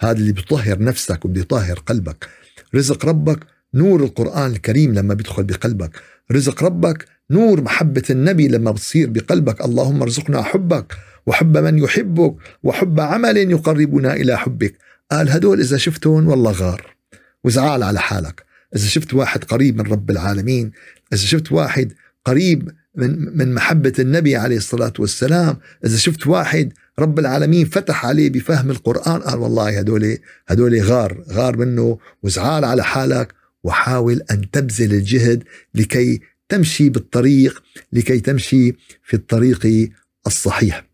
هذا 0.00 0.18
اللي 0.18 0.32
بيطهر 0.32 0.82
نفسك 0.82 1.24
وبده 1.24 1.40
يطهر 1.40 1.78
قلبك. 1.78 2.28
رزق 2.74 3.06
ربك 3.06 3.46
نور 3.74 4.04
القرآن 4.04 4.50
الكريم 4.52 4.94
لما 4.94 5.14
بيدخل 5.14 5.44
بقلبك. 5.44 6.02
رزق 6.32 6.64
ربك 6.64 7.19
نور 7.30 7.60
محبة 7.60 8.02
النبي 8.10 8.48
لما 8.48 8.70
بتصير 8.70 9.10
بقلبك. 9.10 9.64
اللهم 9.64 10.02
ارزقنا 10.02 10.42
حبك 10.42 10.92
وحب 11.26 11.56
من 11.56 11.78
يحبك 11.78 12.34
وحب 12.62 13.00
عمل 13.00 13.36
يقربنا 13.36 14.14
إلى 14.14 14.38
حبك. 14.38 14.78
قال 15.10 15.30
هدول 15.30 15.60
إذا 15.60 15.76
شفتهم 15.76 16.28
والله 16.28 16.50
غار. 16.52 16.96
وزعال 17.44 17.82
على 17.82 18.00
حالك. 18.00 18.44
إذا 18.76 18.86
شفت 18.86 19.14
واحد 19.14 19.44
قريب 19.44 19.76
من 19.78 19.92
رب 19.92 20.10
العالمين 20.10 20.70
إذا 21.12 21.22
شفت 21.22 21.52
واحد 21.52 21.92
قريب 22.24 22.70
من 22.96 23.36
من 23.38 23.54
محبة 23.54 23.92
النبي 23.98 24.36
عليه 24.36 24.56
الصلاة 24.56 24.92
والسلام 24.98 25.56
إذا 25.84 25.96
شفت 25.96 26.26
واحد 26.26 26.72
رب 26.98 27.18
العالمين 27.18 27.66
فتح 27.66 28.06
عليه 28.06 28.30
بفهم 28.30 28.70
القرآن 28.70 29.20
قال 29.20 29.38
والله 29.38 29.78
هدول 29.78 30.18
هدول 30.48 30.80
غار 30.80 31.24
غار 31.30 31.56
منه. 31.56 31.98
وزعال 32.22 32.64
على 32.64 32.84
حالك. 32.84 33.34
وحاول 33.64 34.22
أن 34.30 34.50
تبذل 34.50 34.92
الجهد 34.94 35.44
لكي 35.74 36.20
تمشي 36.50 36.88
بالطريق 36.88 37.62
لكي 37.92 38.20
تمشي 38.20 38.72
في 39.04 39.14
الطريق 39.14 39.90
الصحيح. 40.26 40.86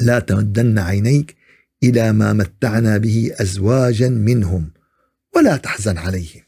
لا 0.00 0.18
تمدن 0.18 0.78
عينيك 0.78 1.36
إلى 1.82 2.12
ما 2.12 2.32
متعنا 2.32 2.98
به 2.98 3.34
أزواجا 3.40 4.08
منهم 4.08 4.70
ولا 5.36 5.56
تحزن 5.56 5.98
عليهم 5.98 6.42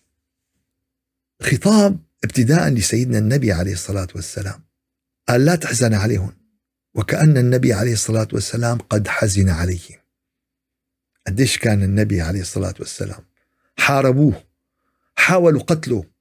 خطاب 1.42 1.98
ابتداء 2.24 2.68
لسيدنا 2.68 3.18
النبي 3.18 3.52
عليه 3.52 3.72
الصلاة 3.72 4.08
والسلام. 4.14 4.64
قال 5.28 5.44
لا 5.44 5.54
تحزن 5.54 5.94
عليهم 5.94 6.32
وكأن 6.94 7.36
النبي 7.36 7.72
عليه 7.72 7.92
الصلاة 7.92 8.28
والسلام 8.32 8.78
قد 8.78 9.08
حزن 9.08 9.48
عليهم 9.48 9.98
قديش 11.26 11.58
كان 11.58 11.82
النبي 11.82 12.20
عليه 12.20 12.40
الصلاة 12.40 12.74
والسلام؟ 12.78 13.24
حاربوه 13.76 14.44
حاولوا 15.14 15.62
قتله. 15.62 16.11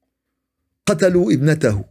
قتلوا 0.87 1.31
ابنته 1.31 1.85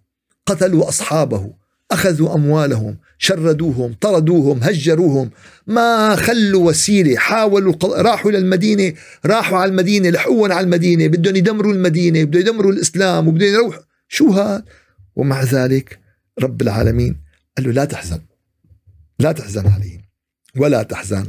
قتلوا 0.46 0.88
أصحابه 0.88 1.52
أخذوا 1.90 2.34
أموالهم 2.34 2.98
شردوهم 3.18 3.94
طردوهم 4.00 4.62
هجروهم. 4.62 5.30
ما 5.66 6.16
خلوا 6.16 6.68
وسيلة 6.68 7.16
حاولوا 7.16 7.74
راحوا 7.82 8.30
للمدينة 8.30 8.92
راحوا 9.26 9.58
على 9.58 9.70
المدينة 9.70 10.10
لحقوهم 10.10 10.52
على 10.52 10.64
المدينة 10.64 11.06
بدهم 11.06 11.36
يدمروا 11.36 11.72
المدينة 11.72 12.24
بدهم 12.24 12.40
يدمروا 12.40 12.72
الإسلام 12.72 13.28
وبدهم 13.28 13.54
يروحوا 13.54 13.82
شو 14.08 14.30
هذا 14.32 14.64
ومع 15.16 15.42
ذلك 15.42 15.98
رب 16.40 16.62
العالمين 16.62 17.20
قال 17.56 17.66
له 17.66 17.72
لا 17.72 17.84
تحزن 17.84 18.20
لا 19.18 19.32
تحزن 19.32 19.66
عليهم 19.66 20.02
ولا 20.56 20.82
تحزن 20.82 21.26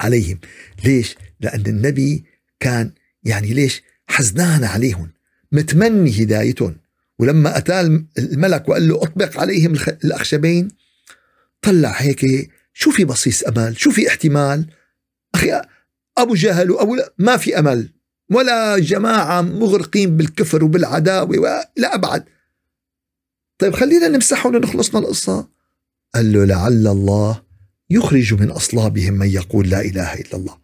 عليهم. 0.00 0.40
ليش؟ 0.84 1.16
لأن 1.40 1.66
النبي 1.66 2.24
كان 2.60 2.92
يعني 3.24 3.54
ليش؟ 3.54 3.82
حزنان 4.06 4.64
عليهم. 4.64 5.12
متمني 5.52 6.22
هدايتهم. 6.22 6.76
ولما 7.18 7.58
أتى 7.58 7.80
الملك 8.18 8.68
وقال 8.68 8.88
له 8.88 9.02
أطبق 9.02 9.40
عليهم 9.40 9.74
الأخشبين 10.04 10.68
طلع 11.62 11.90
هيك 11.90 12.50
شو 12.74 12.90
في 12.90 13.04
بصيص 13.04 13.42
أمل؟ 13.42 13.78
شو 13.78 13.90
في 13.90 14.08
احتمال؟ 14.08 14.66
أخي 15.34 15.60
أبو 16.18 16.34
جهل 16.34 16.70
وأبو 16.70 16.96
ما 17.18 17.36
في 17.36 17.58
أمل. 17.58 17.88
ولا 18.30 18.78
جماعة 18.78 19.40
مغرقين 19.40 20.16
بالكفر 20.16 20.64
وبالعداوة 20.64 21.64
لا 21.76 21.94
أبعد. 21.94 22.24
طيب 23.58 23.74
خلينا 23.74 24.08
نمسحهم 24.08 24.54
ونخلص 24.54 24.94
من 24.94 25.00
القصة. 25.00 25.48
قال 26.14 26.32
له 26.32 26.44
لعل 26.44 26.86
الله 26.86 27.42
يخرج 27.90 28.34
من 28.34 28.50
أصلابهم 28.50 29.14
من 29.14 29.30
يقول 29.30 29.68
لا 29.68 29.80
إله 29.80 30.14
إلا 30.14 30.34
الله. 30.34 30.58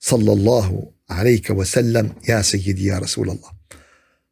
صلى 0.00 0.32
الله 0.32 0.92
عليك 1.10 1.50
وسلم 1.50 2.12
يا 2.28 2.42
سيدي 2.42 2.84
يا 2.84 2.98
رسول 2.98 3.30
الله. 3.30 3.55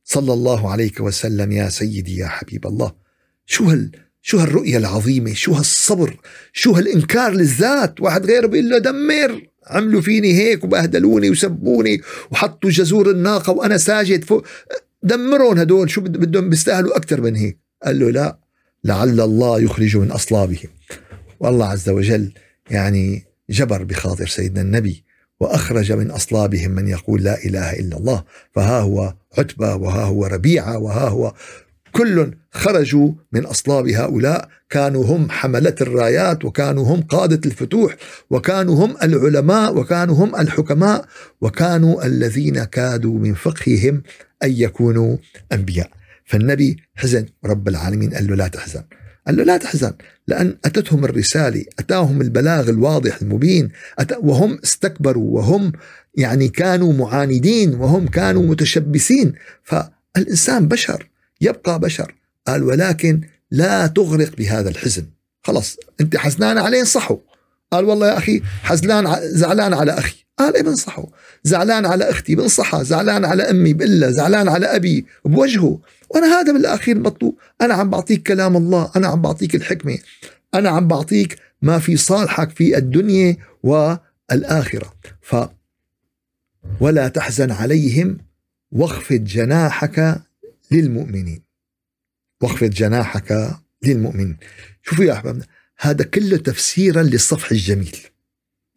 صلى 0.05 0.33
الله 0.33 0.71
عليك 0.71 1.01
وسلم 1.01 1.53
يا 1.53 1.69
سيدي 1.69 2.17
يا 2.17 2.27
حبيب 2.27 2.67
الله. 2.67 2.93
شو 3.47 3.64
هال 3.64 3.90
شو 4.23 4.38
هالرؤية 4.38 4.77
العظيمة؟ 4.77 5.35
شو 5.35 5.53
هالصبر؟ 5.53 6.17
شو 6.53 6.73
هالإنكار 6.73 7.33
للذات؟ 7.33 8.01
واحد 8.01 8.27
غيره 8.27 8.47
بيقول 8.47 8.71
له 8.71 8.79
دمر. 8.79 9.43
عملوا 9.67 10.01
فيني 10.01 10.35
هيك 10.35 10.64
وبهدلوني 10.64 11.31
وسبوني 11.31 12.01
وحطوا 12.31 12.71
جزور 12.71 13.11
الناقة 13.11 13.53
وأنا 13.53 13.79
ساجد 13.79 14.25
فوق. 14.25 14.47
دمرون 15.03 15.59
هدول. 15.59 15.90
شو 15.90 16.01
بدهم 16.01 16.51
بيستاهلوا 16.51 16.97
أكثر 16.97 17.21
من 17.21 17.37
هيك؟ 17.37 17.59
قال 17.85 17.99
له 17.99 18.11
لا. 18.11 18.38
لعل 18.85 19.21
الله 19.21 19.61
يخرج 19.61 19.97
من 19.97 20.11
أصلابهم. 20.11 20.71
والله 21.40 21.67
عز 21.67 21.88
وجل 21.88 22.33
يعني 22.71 23.25
جبر 23.51 23.85
بخاطر 23.85 24.27
سيدنا 24.27 24.61
النبي. 24.61 25.05
وأخرج 25.40 25.92
من 25.92 26.11
أصلابهم 26.11 26.70
من 26.70 26.88
يقول 26.88 27.23
لا 27.23 27.44
إله 27.44 27.73
إلا 27.73 27.97
الله 27.97 28.25
فها 28.55 28.81
هو 28.81 29.14
عتبة 29.38 29.75
وها 29.75 30.05
هو 30.05 30.27
ربيعة 30.27 30.79
وها 30.79 31.09
هو 31.09 31.35
كل 31.92 32.35
خرجوا 32.51 33.12
من 33.33 33.44
أصلاب 33.44 33.88
هؤلاء 33.88 34.49
كانوا 34.70 35.05
هم 35.05 35.31
حملة 35.31 35.75
الرايات 35.81 36.44
وكانوا 36.44 36.85
هم 36.94 37.03
قادة 37.03 37.40
الفتوح 37.47 37.97
وكانوا 38.31 38.87
هم 38.87 38.97
العلماء 39.03 39.77
وكانوا 39.79 40.14
هم 40.14 40.37
الحكماء 40.37 41.05
وكانوا 41.40 42.07
الذين 42.07 42.64
كادوا 42.64 43.18
من 43.18 43.35
فقههم 43.35 44.03
أن 44.42 44.53
يكونوا 44.53 45.16
أنبياء. 45.53 45.90
فالنبي 46.25 46.77
حزن 46.94 47.27
رب 47.44 47.68
العالمين 47.68 48.14
قال 48.14 48.27
له 48.27 48.37
لا 48.37 48.49
تحزن. 48.49 48.83
قال 49.27 49.37
له 49.37 49.45
لا 49.45 49.57
تحزن 49.57 49.93
لأن 50.27 50.57
أتتهم 50.65 51.05
الرسالة 51.05 51.65
أتاهم 51.79 52.21
البلاغ 52.21 52.69
الواضح 52.69 53.19
المبين 53.23 53.71
وهم 54.19 54.59
استكبروا 54.65 55.37
وهم 55.37 55.73
يعني 56.15 56.49
كانوا 56.49 56.93
معاندين 56.93 57.75
وهم 57.75 58.09
كانوا 58.09 58.43
متشبثين 58.43 59.33
فالإنسان 59.63 60.69
بشر 60.69 61.09
يبقى 61.41 61.81
بشر. 61.81 62.15
قال 62.47 62.63
ولكن 62.63 63.21
لا 63.51 63.87
تغرق 63.87 64.37
بهذا 64.37 64.69
الحزن. 64.69 65.07
خلص 65.43 65.77
أنت 66.01 66.17
حزنان 66.17 66.59
عليه 66.59 66.81
انصحه 66.81 67.19
قال 67.75 67.85
والله 67.85 68.09
يا 68.09 68.19
أخي 68.19 68.43
حزنان 68.63 69.19
زعلان 69.23 69.75
على 69.75 69.93
أخي. 69.93 70.25
قال 70.39 70.57
إيه 70.57 70.63
بنصحه؟ 70.63 71.07
زعلان 71.45 71.87
على 71.87 72.11
أختي 72.11 72.35
بنصحها. 72.35 72.83
زعلان 72.83 73.25
على 73.25 73.43
أمي 73.43 73.73
بقلها 73.73 74.11
زعلان 74.11 74.49
على 74.49 74.67
أبي 74.67 75.07
بوجهه. 75.25 75.81
وأنا 76.11 76.27
هذا 76.27 76.53
بالاخير 76.53 76.97
المطلوب 76.97 77.39
أنا 77.61 77.75
عم 77.75 77.91
بعطيك 77.91 78.23
كلام 78.23 78.57
الله 78.57 78.91
أنا 78.97 79.09
عم 79.09 79.23
بعطيك 79.23 79.55
الحكمة. 79.55 79.99
أنا 80.55 80.71
عم 80.71 80.89
بعطيك 80.89 81.39
ما 81.63 81.79
في 81.79 81.97
صالحك 81.97 82.51
في 82.51 82.79
الدنيا 82.79 83.37
والآخرة. 83.63 84.95
ف 85.21 85.37
ولا 86.81 87.09
تحزن 87.09 87.51
عليهم 87.51 88.19
واخفض 88.73 89.25
جناحك 89.25 90.23
للمؤمنين. 90.71 91.43
واخفض 92.43 92.71
جناحك 92.71 93.57
للمؤمنين. 93.83 94.37
شوفوا 94.83 95.05
يا 95.05 95.13
أحبابنا 95.13 95.45
هذا 95.79 96.05
كله 96.05 96.37
تفسيرا 96.37 97.03
للصفح 97.03 97.51
الجميل. 97.51 97.97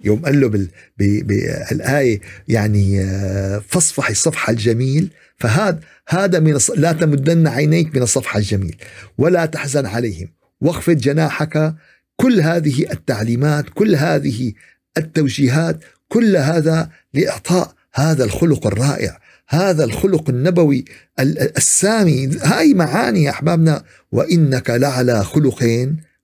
يوم 0.04 0.20
قال 0.20 0.42
له 0.42 0.48
بال... 0.48 0.70
بالآية 0.98 2.22
يعني 2.48 3.02
آه، 3.02 3.64
فاصفح 3.68 4.10
الصفح 4.10 4.50
الجميل 4.50 5.10
فهذا 5.38 5.80
هذا 6.10 6.40
من. 6.40 6.60
لا 6.76 6.92
تمدن 6.92 7.48
عينيك 7.48 7.96
من 7.96 8.02
الصفح 8.02 8.36
الجميل 8.36 8.76
ولا 9.18 9.46
تحزن 9.46 9.86
عليهم. 9.86 10.30
واخفض 10.62 10.98
جناحك 10.98 11.76
كل 12.16 12.42
هذه 12.42 12.92
التعليمات 12.92 13.66
كل 13.70 13.96
هذه 13.96 14.54
التوجيهات 14.98 15.80
كل 16.08 16.38
هذا 16.38 16.90
لإعطاء 17.14 17.74
هذا 17.94 18.24
الخلق 18.24 18.68
الرائع 18.68 19.20
هذا 19.50 19.84
الخلق 19.84 20.30
النبوي 20.30 20.86
السامي. 21.58 22.38
هاي 22.44 22.74
معاني 22.74 23.24
يا 23.24 23.30
أحبابنا 23.30 23.84
وإنك 24.12 24.70
لعلى 24.70 25.24
خلق 25.24 25.64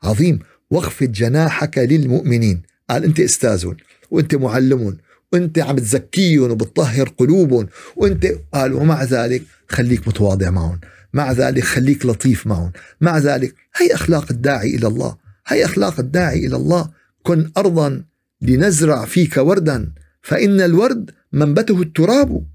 عظيم. 0.03 0.39
واخفض 0.73 1.11
جناحك 1.11 1.77
للمؤمنين. 1.77 2.61
قال 2.89 3.03
أنت 3.03 3.19
استاذهم 3.19 3.77
وأنت 4.11 4.35
معلمهم 4.35 4.97
وأنت 5.33 5.59
عم 5.59 5.75
تزكيهم 5.75 6.51
وبتطهر 6.51 7.09
قلوبهم 7.09 7.67
وأنت 7.95 8.27
قال 8.53 8.73
ومع 8.73 9.03
ذلك 9.03 9.43
خليك 9.67 10.07
متواضع 10.07 10.49
معهم 10.49 10.79
مع 11.13 11.31
ذلك 11.31 11.63
خليك 11.63 12.05
لطيف 12.05 12.47
معهم 12.47 12.71
مع 13.01 13.17
ذلك 13.17 13.55
هي 13.75 13.93
أخلاق 13.93 14.31
الداعي 14.31 14.75
إلى 14.75 14.87
الله 14.87 15.17
هي 15.47 15.65
أخلاق 15.65 15.99
الداعي 15.99 16.45
إلى 16.45 16.55
الله. 16.55 16.89
كن 17.23 17.51
ارضا 17.57 18.03
لنزرع 18.41 19.05
فيك 19.05 19.37
وردا 19.37 19.91
فإن 20.21 20.61
الورد 20.61 21.11
منبته 21.31 21.81
التراب. 21.81 22.45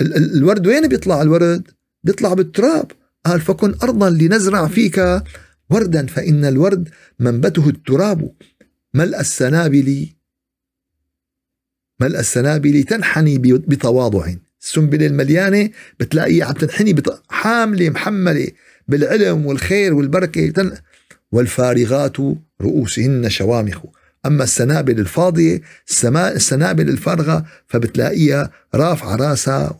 الورد 0.00 0.66
وين 0.66 0.88
بيطلع 0.88 1.22
الورد؟ 1.22 1.62
بيطلع 2.04 2.34
بالتراب. 2.34 2.92
قال 3.26 3.40
فكن 3.40 3.74
ارضا 3.82 4.10
لنزرع 4.10 4.68
فيك 4.68 5.22
وردا 5.72 6.06
فإن 6.06 6.44
الورد 6.44 6.88
منبته 7.18 7.68
التراب. 7.68 8.32
ملء 8.94 9.20
السنابل 9.20 10.08
ملء 12.00 12.20
السنابل 12.20 12.82
تنحني 12.82 13.38
بتواضع؟ 13.38 14.34
السنبله 14.62 15.06
المليانة 15.06 15.70
بتلاقيها 16.00 16.44
عم 16.44 16.52
تنحني 16.52 16.92
بط... 16.92 17.22
حاملة 17.30 17.90
محملة 17.90 18.48
بالعلم 18.88 19.46
والخير 19.46 19.94
والبركة. 19.94 20.50
تن... 20.50 20.72
والفارغات 21.32 22.16
رؤوسهن 22.60 23.30
شوامخ. 23.30 23.78
أما 24.26 24.44
السنابل 24.44 25.00
الفاضية 25.00 25.60
السنابل 26.16 26.88
الفارغة 26.88 27.44
فبتلاقيها 27.66 28.50
رافعة 28.74 29.16
راسها 29.16 29.78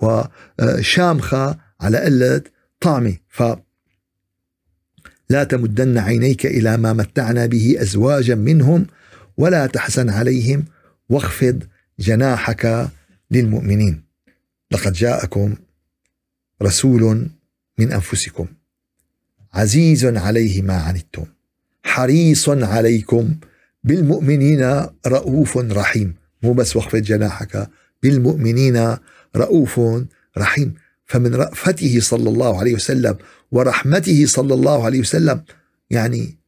وشامخة 0.60 1.58
على 1.80 1.98
قلة 1.98 2.42
طعمة. 2.80 3.16
ف 3.28 3.42
لا 5.32 5.44
تمدن 5.44 5.98
عينيك 5.98 6.46
إلى 6.46 6.76
ما 6.76 6.92
متعنا 6.92 7.46
به 7.46 7.76
أزواجا 7.78 8.34
منهم 8.34 8.86
ولا 9.36 9.66
تحزن 9.66 10.10
عليهم 10.10 10.64
واخفض 11.08 11.62
جناحك 11.98 12.90
للمؤمنين. 13.30 14.02
لقد 14.70 14.92
جاءكم 14.92 15.54
رسول 16.62 17.28
من 17.78 17.92
أنفسكم 17.92 18.46
عزيز 19.52 20.04
عليه 20.04 20.62
ما 20.62 20.76
عنتم 20.76 21.24
حريص 21.82 22.48
عليكم 22.48 23.34
بالمؤمنين 23.84 24.86
رؤوف 25.06 25.58
رحيم. 25.58 26.14
مو 26.42 26.52
بس 26.52 26.76
واخفض 26.76 26.98
جناحك 26.98 27.70
بالمؤمنين 28.02 28.96
رؤوف 29.36 29.80
رحيم. 30.38 30.74
فمن 31.12 31.34
رأفته 31.34 32.00
صلى 32.00 32.28
الله 32.28 32.60
عليه 32.60 32.74
وسلم 32.74 33.16
ورحمته 33.50 34.26
صلى 34.26 34.54
الله 34.54 34.84
عليه 34.84 35.00
وسلم 35.00 35.44
يعني 35.90 36.38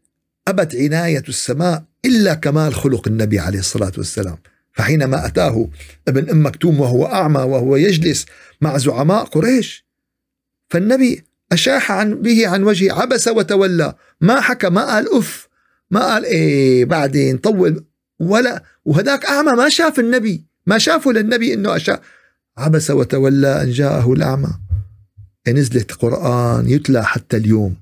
أبت 0.49 0.77
عناية 0.77 1.23
السماء 1.29 1.85
إلا 2.05 2.35
كمال 2.35 2.75
خلق 2.75 3.09
النبي 3.09 3.39
عليه 3.39 3.59
الصلاة 3.59 3.93
والسلام. 3.99 4.37
فحينما 4.73 5.27
أتاه 5.27 5.69
ابن 6.09 6.31
أم 6.31 6.47
مكتوم 6.47 6.81
وهو 6.81 7.07
أعمى 7.07 7.41
وهو 7.41 7.77
يجلس 7.77 8.27
مع 8.61 8.79
زعماء 8.79 9.25
قريش 9.25 9.87
فالنبي 10.69 11.25
أشاح 11.53 11.93
عن 11.93 12.15
به 12.15 12.49
عن 12.49 12.63
وجهه 12.63 13.01
عبس 13.01 13.29
وتولى. 13.29 13.95
ما 14.21 14.41
حكى؟ 14.41 14.69
ما 14.69 14.85
قال 14.85 15.17
أف 15.17 15.49
ما 15.91 16.01
قال 16.01 16.25
إيه 16.25 16.85
بعدين 16.85 17.37
طول 17.37 17.85
ولا 18.21 18.63
وهداك 18.85 19.25
أعمى 19.25 19.53
ما 19.53 19.69
شاف 19.69 19.99
النبي 19.99 20.45
ما 20.67 20.79
شافه 20.79 21.13
للنبي 21.13 21.55
إنه 21.55 21.77
أشاء. 21.77 22.03
عبس 22.59 22.91
وتولى 22.91 23.63
أن 23.63 23.71
جاءه 23.71 24.13
الأعمى. 24.13 24.55
نزلت 25.49 25.93
قرآن 25.93 26.69
يتلى 26.71 27.05
حتى 27.05 27.37
اليوم. 27.37 27.77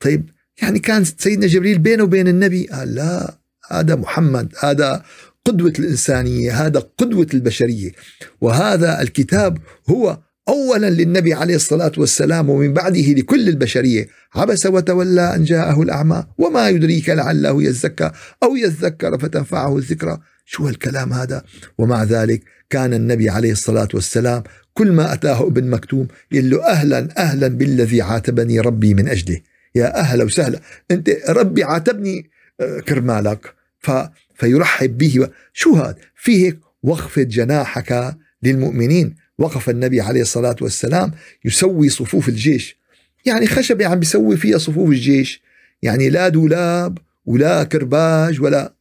طيب 0.00 0.30
يعني 0.62 0.78
كان 0.78 1.04
سيدنا 1.04 1.46
جبريل 1.46 1.78
بينه 1.78 2.02
وبين 2.02 2.28
النبي 2.28 2.66
قال 2.66 2.94
لا 2.94 3.34
هذا 3.70 3.94
محمد 3.94 4.52
هذا 4.60 5.04
قدوة 5.44 5.72
الإنسانية 5.78 6.66
هذا 6.66 6.82
قدوة 6.98 7.26
البشرية. 7.34 7.92
وهذا 8.40 9.02
الكتاب 9.02 9.58
هو 9.90 10.18
اولا 10.48 10.90
للنبي 10.90 11.34
عليه 11.34 11.56
الصلاة 11.56 11.92
والسلام 11.96 12.50
ومن 12.50 12.72
بعده 12.72 13.12
لكل 13.12 13.48
البشرية. 13.48 14.08
عبس 14.34 14.66
وتولى 14.66 15.34
أن 15.34 15.44
جاءه 15.44 15.82
الأعمى. 15.82 16.24
وما 16.38 16.68
يدريك 16.68 17.08
لعله 17.08 17.62
يزكى 17.62 18.10
أو 18.42 18.56
يذكر 18.56 19.18
فتنفعه 19.18 19.78
الذكرى. 19.78 20.18
شو 20.44 20.66
هالكلام 20.66 21.12
هذا؟ 21.12 21.42
ومع 21.78 22.04
ذلك 22.04 22.53
كان 22.70 22.94
النبي 22.94 23.30
عليه 23.30 23.52
الصلاة 23.52 23.88
والسلام 23.94 24.42
كل 24.74 24.92
ما 24.92 25.12
أتاه 25.12 25.46
ابن 25.46 25.70
مكتوم 25.70 26.08
يقول 26.32 26.50
له 26.50 26.66
أهلا 26.66 27.08
أهلا 27.18 27.48
بالذي 27.48 28.02
عاتبني 28.02 28.60
ربي 28.60 28.94
من 28.94 29.08
أجله. 29.08 29.40
يا 29.74 30.00
أهلا 30.00 30.24
وسهلا. 30.24 30.60
أنت 30.90 31.10
ربي 31.28 31.64
عاتبني 31.64 32.30
آه، 32.60 32.80
كرمالك. 32.80 33.54
ف 33.78 33.90
فيرحب 34.34 34.98
به 34.98 35.28
شو 35.52 35.74
هذا؟ 35.76 35.96
فيه 36.16 36.58
واخفض 36.82 37.28
جناحك 37.28 38.16
للمؤمنين. 38.42 39.14
وقف 39.38 39.70
النبي 39.70 40.00
عليه 40.00 40.22
الصلاة 40.22 40.56
والسلام 40.60 41.12
يسوي 41.44 41.88
صفوف 41.88 42.28
الجيش. 42.28 42.78
يعني 43.26 43.46
خشبة 43.46 43.86
عم 43.86 43.98
بيسوي 43.98 44.36
فيها 44.36 44.58
صفوف 44.58 44.90
الجيش. 44.90 45.42
يعني 45.82 46.10
لا 46.10 46.28
دولاب 46.28 46.98
ولا 47.26 47.64
كرباج 47.64 48.40
ولا 48.40 48.74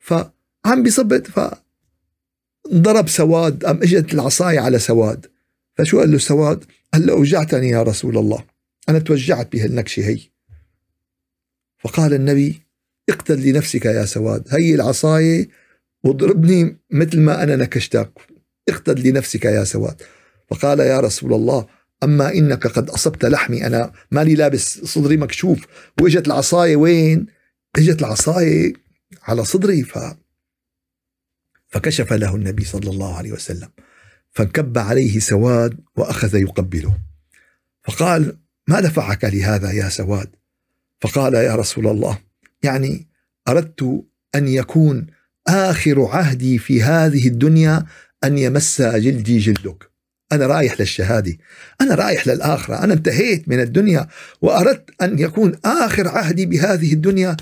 فعم 0.00 0.82
بيصبت 0.82 1.26
ف 1.26 1.61
ضرب 2.68 3.08
سواد 3.08 3.64
أم 3.64 3.82
إجت 3.82 4.14
العصاية 4.14 4.60
على 4.60 4.78
سواد؟ 4.78 5.26
فشو 5.78 6.00
قال 6.00 6.12
له 6.12 6.18
سواد؟ 6.18 6.64
قال 6.92 7.06
له 7.06 7.12
أوجعتني 7.12 7.68
يا 7.68 7.82
رسول 7.82 8.18
الله. 8.18 8.44
أنا 8.88 8.98
توجعت 8.98 9.52
بهالنكشة 9.52 10.08
هي. 10.08 10.18
فقال 11.78 12.14
النبي 12.14 12.62
اقتل 13.08 13.42
لنفسك 13.42 13.84
يا 13.84 14.04
سواد. 14.04 14.44
هي 14.50 14.74
العصاية 14.74 15.48
واضربني 16.04 16.76
مثل 16.90 17.20
ما 17.20 17.42
أنا 17.42 17.56
نكشتك. 17.56 18.10
اقتل 18.68 19.08
لنفسك 19.08 19.44
يا 19.44 19.64
سواد. 19.64 20.02
فقال 20.50 20.80
يا 20.80 21.00
رسول 21.00 21.34
الله 21.34 21.66
أما 22.02 22.34
إنك 22.34 22.66
قد 22.66 22.90
أصبت 22.90 23.24
لحمي 23.24 23.66
أنا 23.66 23.92
مالي 24.10 24.34
لابس 24.34 24.84
صدري 24.84 25.16
مكشوف. 25.16 25.66
وإجت 26.00 26.26
العصاية 26.26 26.76
وين؟ 26.76 27.26
إجت 27.76 28.00
العصاية 28.00 28.72
على 29.22 29.44
صدري 29.44 29.82
ف 29.82 29.98
فكشف 31.72 32.12
له 32.12 32.36
النبي 32.36 32.64
صلى 32.64 32.90
الله 32.90 33.16
عليه 33.16 33.32
وسلم 33.32 33.68
فانكب 34.30 34.78
عليه 34.78 35.18
سواد 35.18 35.80
وأخذ 35.96 36.34
يقبله. 36.34 36.98
فقال 37.82 38.36
ما 38.68 38.80
دفعك 38.80 39.24
لهذا 39.24 39.70
يا 39.70 39.88
سواد؟ 39.88 40.30
فقال 41.00 41.34
يا 41.34 41.54
رسول 41.54 41.86
الله 41.86 42.18
يعني 42.62 43.08
أردت 43.48 44.04
أن 44.34 44.48
يكون 44.48 45.06
آخر 45.48 46.04
عهدي 46.04 46.58
في 46.58 46.82
هذه 46.82 47.28
الدنيا 47.28 47.84
أن 48.24 48.38
يمس 48.38 48.82
جلدي 48.82 49.38
جلدك. 49.38 49.90
أنا 50.32 50.46
رايح 50.46 50.80
للشهادة 50.80 51.36
أنا 51.80 51.94
رايح 51.94 52.26
للآخرة 52.26 52.84
أنا 52.84 52.94
انتهيت 52.94 53.48
من 53.48 53.60
الدنيا 53.60 54.08
وأردت 54.42 54.90
أن 55.02 55.18
يكون 55.18 55.52
آخر 55.64 56.08
عهدي 56.08 56.46
بهذه 56.46 56.92
الدنيا 56.92 57.36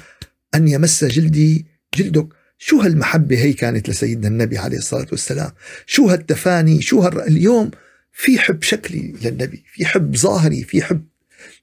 أن 0.54 0.68
يمس 0.68 1.04
جلدي 1.04 1.66
جلدك. 1.94 2.39
شو 2.62 2.80
هالمحبة 2.80 3.38
هي 3.38 3.52
كانت 3.52 3.88
لسيدنا 3.88 4.28
النبي 4.28 4.58
عليه 4.58 4.78
الصلاة 4.78 5.06
والسلام؟ 5.10 5.50
شو 5.86 6.08
هالتفاني؟ 6.08 6.80
شو 6.82 7.00
هال... 7.00 7.20
اليوم 7.20 7.70
في 8.12 8.38
حب 8.38 8.62
شكلي 8.62 9.14
للنبي 9.22 9.64
في 9.72 9.86
حب 9.86 10.16
ظاهري 10.16 10.62
في 10.64 10.82
حب 10.82 11.04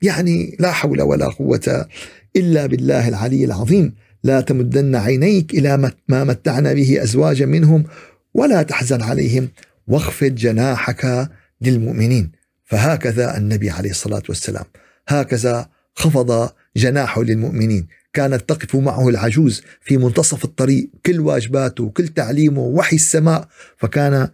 يعني 0.01 0.57
لا 0.59 0.71
حول 0.71 1.01
ولا 1.01 1.25
قوة 1.25 1.87
إلا 2.35 2.65
بالله 2.65 3.07
العلي 3.07 3.45
العظيم. 3.45 3.95
لا 4.23 4.41
تمدن 4.41 4.95
عينيك 4.95 5.53
إلى 5.53 5.91
ما 6.07 6.23
متعنا 6.23 6.73
به 6.73 7.03
أزواجا 7.03 7.45
منهم 7.45 7.83
ولا 8.33 8.63
تحزن 8.63 9.01
عليهم. 9.01 9.49
واخفض 9.87 10.35
جناحك 10.35 11.29
للمؤمنين. 11.61 12.31
فهكذا 12.65 13.37
النبي 13.37 13.69
عليه 13.69 13.89
الصلاة 13.89 14.23
والسلام. 14.29 14.65
هكذا 15.07 15.69
خفض 15.95 16.49
جناحه 16.77 17.23
للمؤمنين. 17.23 17.87
كانت 18.17 18.49
تقف 18.49 18.75
معه 18.75 19.09
العجوز 19.09 19.61
في 19.81 19.97
منتصف 19.97 20.43
الطريق 20.45 20.89
كل 21.05 21.19
واجباته 21.19 21.89
كل 21.89 22.07
تعليمه 22.07 22.61
وحي 22.61 22.95
السماء 22.95 23.47
فكان 23.77 24.29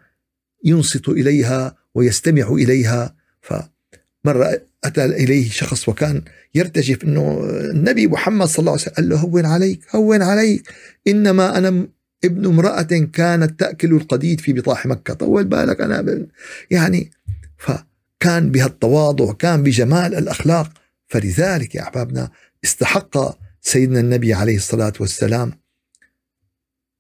ينصت 0.66 1.10
إليها 1.10 1.76
ويستمع 1.96 2.48
إليها. 2.48 3.16
فمرة 3.42 4.62
أتى 4.84 5.06
إليه 5.06 5.50
شخص 5.50 5.90
وكان 5.90 6.22
يرتجف 6.56 7.04
أنه 7.04 7.40
النبي 7.50 8.08
محمد 8.08 8.48
صلى 8.48 8.60
الله 8.60 8.72
عليه 8.72 8.82
وسلم 8.82 8.96
قال 8.96 9.10
له 9.10 9.18
هون 9.18 9.46
عليك 9.46 9.96
هون 9.96 10.22
عليك. 10.22 10.70
إنما 11.08 11.58
أنا 11.58 11.88
ابن 12.24 12.46
امرأة 12.46 13.08
كانت 13.14 13.60
تأكل 13.60 13.92
القديد 13.92 14.40
في 14.42 14.54
بطاح 14.54 14.86
مكة. 14.86 15.14
طول 15.14 15.44
بالك 15.44 15.82
أنا 15.82 16.26
يعني 16.72 17.12
فكان 17.58 18.52
بهالتواضع 18.52 19.34
كان 19.34 19.64
بجمال 19.64 20.16
الأخلاق. 20.16 20.72
فلذلك 21.08 21.76
يا 21.76 21.82
أحبابنا 21.82 22.30
استحق 22.64 23.43
سيدنا 23.64 24.00
النبي 24.00 24.34
عليه 24.34 24.56
الصلاة 24.56 24.94
والسلام 25.00 25.52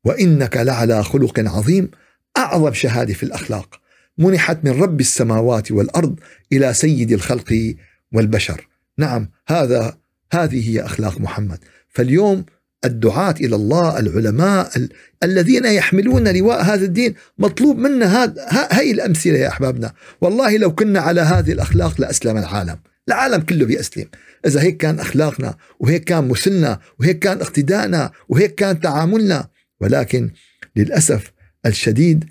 وإنك 0.06 0.58
لعلى 0.58 1.04
خلق 1.04 1.40
عظيم 1.40 1.92
أعظم 2.38 2.74
شهادة 2.74 3.14
في 3.14 3.24
الأخلاق. 3.24 3.80
منحت 4.18 4.66
من 4.66 4.72
رب 4.72 5.00
السماوات 5.00 5.72
والأرض 5.72 6.20
إلى 6.52 6.74
سيد 6.74 7.12
الخلق 7.12 7.76
والبشر. 8.14 8.68
نعم 8.98 9.30
هذا 9.48 9.98
هذه 10.34 10.70
هي 10.70 10.86
أخلاق 10.86 11.22
محمد. 11.22 11.60
فاليوم 11.90 12.46
الدعاة 12.86 13.36
إلى 13.42 13.56
الله 13.56 14.00
العلماء 14.00 14.78
ال... 14.78 14.90
الذين 15.24 15.66
يحملون 15.66 16.38
لواء 16.38 16.62
هذا 16.62 16.86
الدين 16.86 17.16
مطلوب 17.38 17.78
منا 17.78 18.24
هذا 18.24 18.48
هاي 18.50 18.92
الأمثلة 18.92 19.38
يا 19.38 19.48
أحبابنا. 19.48 19.94
والله 20.22 20.58
لو 20.58 20.76
كنا 20.76 21.00
على 21.00 21.22
هذه 21.22 21.52
الأخلاق 21.52 22.02
لأسلم 22.02 22.38
العالم. 22.38 22.80
العالم 23.08 23.42
كله 23.42 23.66
بيسلم 23.66 24.06
إذا 24.46 24.62
هيك 24.62 24.78
كان 24.78 25.00
أخلاقنا 25.00 25.58
وهيك 25.80 26.04
كان 26.04 26.28
مسلنا 26.28 26.80
وهيك 27.00 27.20
كان 27.20 27.42
اقتدائنا 27.42 28.12
وهيك 28.30 28.56
كان 28.56 28.80
تعاملنا 28.80 29.48
ولكن 29.82 30.30
للأسف 30.76 31.32
الشديد 31.66 32.26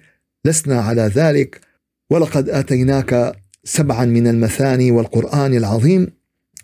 لسنا 0.44 0.80
على 0.80 1.02
ذلك. 1.02 1.60
ولقد 2.10 2.48
آتيناك 2.48 3.36
سبعا 3.64 4.04
من 4.04 4.26
المثاني 4.26 4.90
والقرآن 4.90 5.54
العظيم 5.54 6.08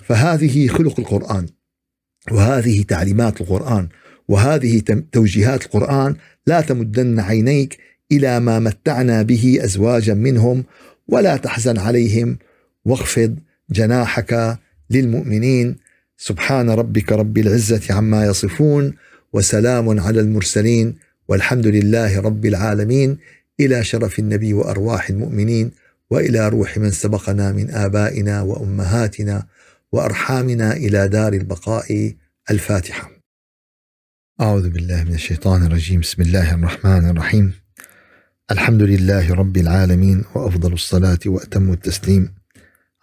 فهذه 0.05 0.69
خلق 0.69 1.01
القرآن 1.01 1.47
وهذه 2.31 2.83
تعليمات 2.83 3.41
القرآن 3.41 3.89
وهذه 4.29 4.83
توجيهات 5.13 5.67
القرآن. 5.67 6.17
لا 6.47 6.61
تمدن 6.61 7.21
عينيك 7.21 7.79
إلى 8.13 8.41
ما 8.41 8.59
متعنا 8.59 9.23
به 9.23 9.59
أزواجا 9.65 10.15
منهم 10.15 10.65
ولا 11.09 11.37
تحزن 11.37 11.79
عليهم. 11.79 12.39
واخفض 12.85 13.39
جناحك 13.71 14.59
للمؤمنين. 14.91 15.77
سبحان 16.17 16.71
ربك 16.71 17.13
رب 17.13 17.39
العزة 17.39 17.95
عما 17.95 18.27
يصفون 18.27 18.95
وسلام 19.33 20.01
على 20.01 20.21
المرسلين 20.21 20.95
والحمد 21.29 21.67
لله 21.67 22.21
رب 22.21 22.47
العالمين. 22.47 23.19
إلى 23.61 23.85
شرف 23.85 24.19
النبي 24.19 24.53
وأرواح 24.53 25.11
المؤمنين 25.11 25.71
وإلى 26.11 26.49
روح 26.49 26.79
من 26.79 26.91
سبقنا 26.91 27.53
من 27.53 27.71
آبائنا 27.71 28.43
وأمهاتنا 28.43 29.47
وأرحامنا 29.93 30.73
إلى 30.73 31.09
دار 31.09 31.33
البقاء. 31.33 32.15
الفاتحة. 32.51 33.11
أعوذ 34.41 34.69
بالله 34.69 35.05
من 35.05 35.15
الشيطان 35.15 35.67
الرجيم، 35.67 36.01
بسم 36.01 36.23
الله 36.23 36.55
الرحمن 36.55 37.11
الرحيم. 37.11 37.53
الحمد 38.51 38.83
لله 38.83 39.35
رب 39.35 39.57
العالمين 39.57 40.25
وأفضل 40.35 40.73
الصلاة 40.73 41.19
وأتم 41.27 41.73
التسليم. 41.73 42.38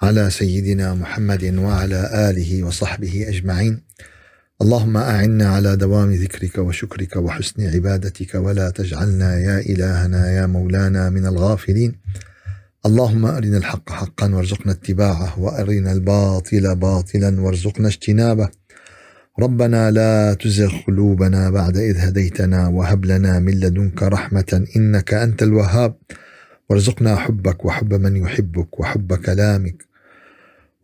على 0.01 0.29
سيدنا 0.29 0.93
محمد 0.93 1.55
وعلى 1.57 2.29
آله 2.29 2.63
وصحبه 2.63 3.25
أجمعين. 3.27 3.81
اللهم 4.61 4.97
أعنا 4.97 5.47
على 5.49 5.75
دوام 5.75 6.13
ذكرك 6.13 6.57
وشكرك 6.57 7.15
وحسن 7.15 7.67
عبادتك 7.75 8.35
ولا 8.35 8.69
تجعلنا 8.69 9.39
يا 9.39 9.59
إلهنا 9.59 10.31
يا 10.31 10.45
مولانا 10.45 11.09
من 11.09 11.25
الغافلين. 11.25 11.95
اللهم 12.85 13.25
أرنا 13.25 13.57
الحق 13.57 13.89
حقا 13.89 14.35
وارزقنا 14.35 14.71
اتباعه 14.71 15.39
وأرنا 15.39 15.91
الباطل 15.91 16.75
باطلا 16.75 17.41
وارزقنا 17.41 17.87
اجتنابه 17.87 18.49
ربنا 19.39 19.91
لا 19.91 20.33
تزغ 20.33 20.73
قلوبنا 20.87 21.49
بعد 21.49 21.77
إذ 21.77 21.97
هديتنا 21.97 22.67
وهب 22.67 23.05
لنا 23.05 23.39
من 23.39 23.53
لدنك 23.53 24.03
رحمة 24.03 24.65
إنك 24.75 25.13
أنت 25.13 25.43
الوهاب 25.43 25.95
وارزقنا 26.69 27.15
حبك 27.15 27.65
وحب 27.65 27.93
من 27.93 28.15
يحبك 28.17 28.79
وحب 28.79 29.13
كلامك 29.13 29.85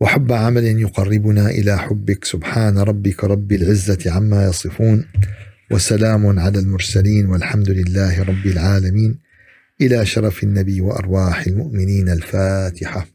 وحب 0.00 0.32
عمل 0.32 0.64
يقربنا 0.64 1.50
إلى 1.50 1.78
حبك. 1.78 2.24
سبحان 2.24 2.78
ربك 2.78 3.24
رب 3.24 3.52
العزة 3.52 4.12
عما 4.12 4.44
يصفون 4.46 5.04
وسلام 5.70 6.38
على 6.38 6.58
المرسلين 6.58 7.26
والحمد 7.26 7.70
لله 7.70 8.22
رب 8.22 8.46
العالمين. 8.46 9.18
إلى 9.80 10.06
شرف 10.06 10.42
النبي 10.42 10.80
وأرواح 10.80 11.46
المؤمنين 11.46 12.08
الفاتحة. 12.08 13.06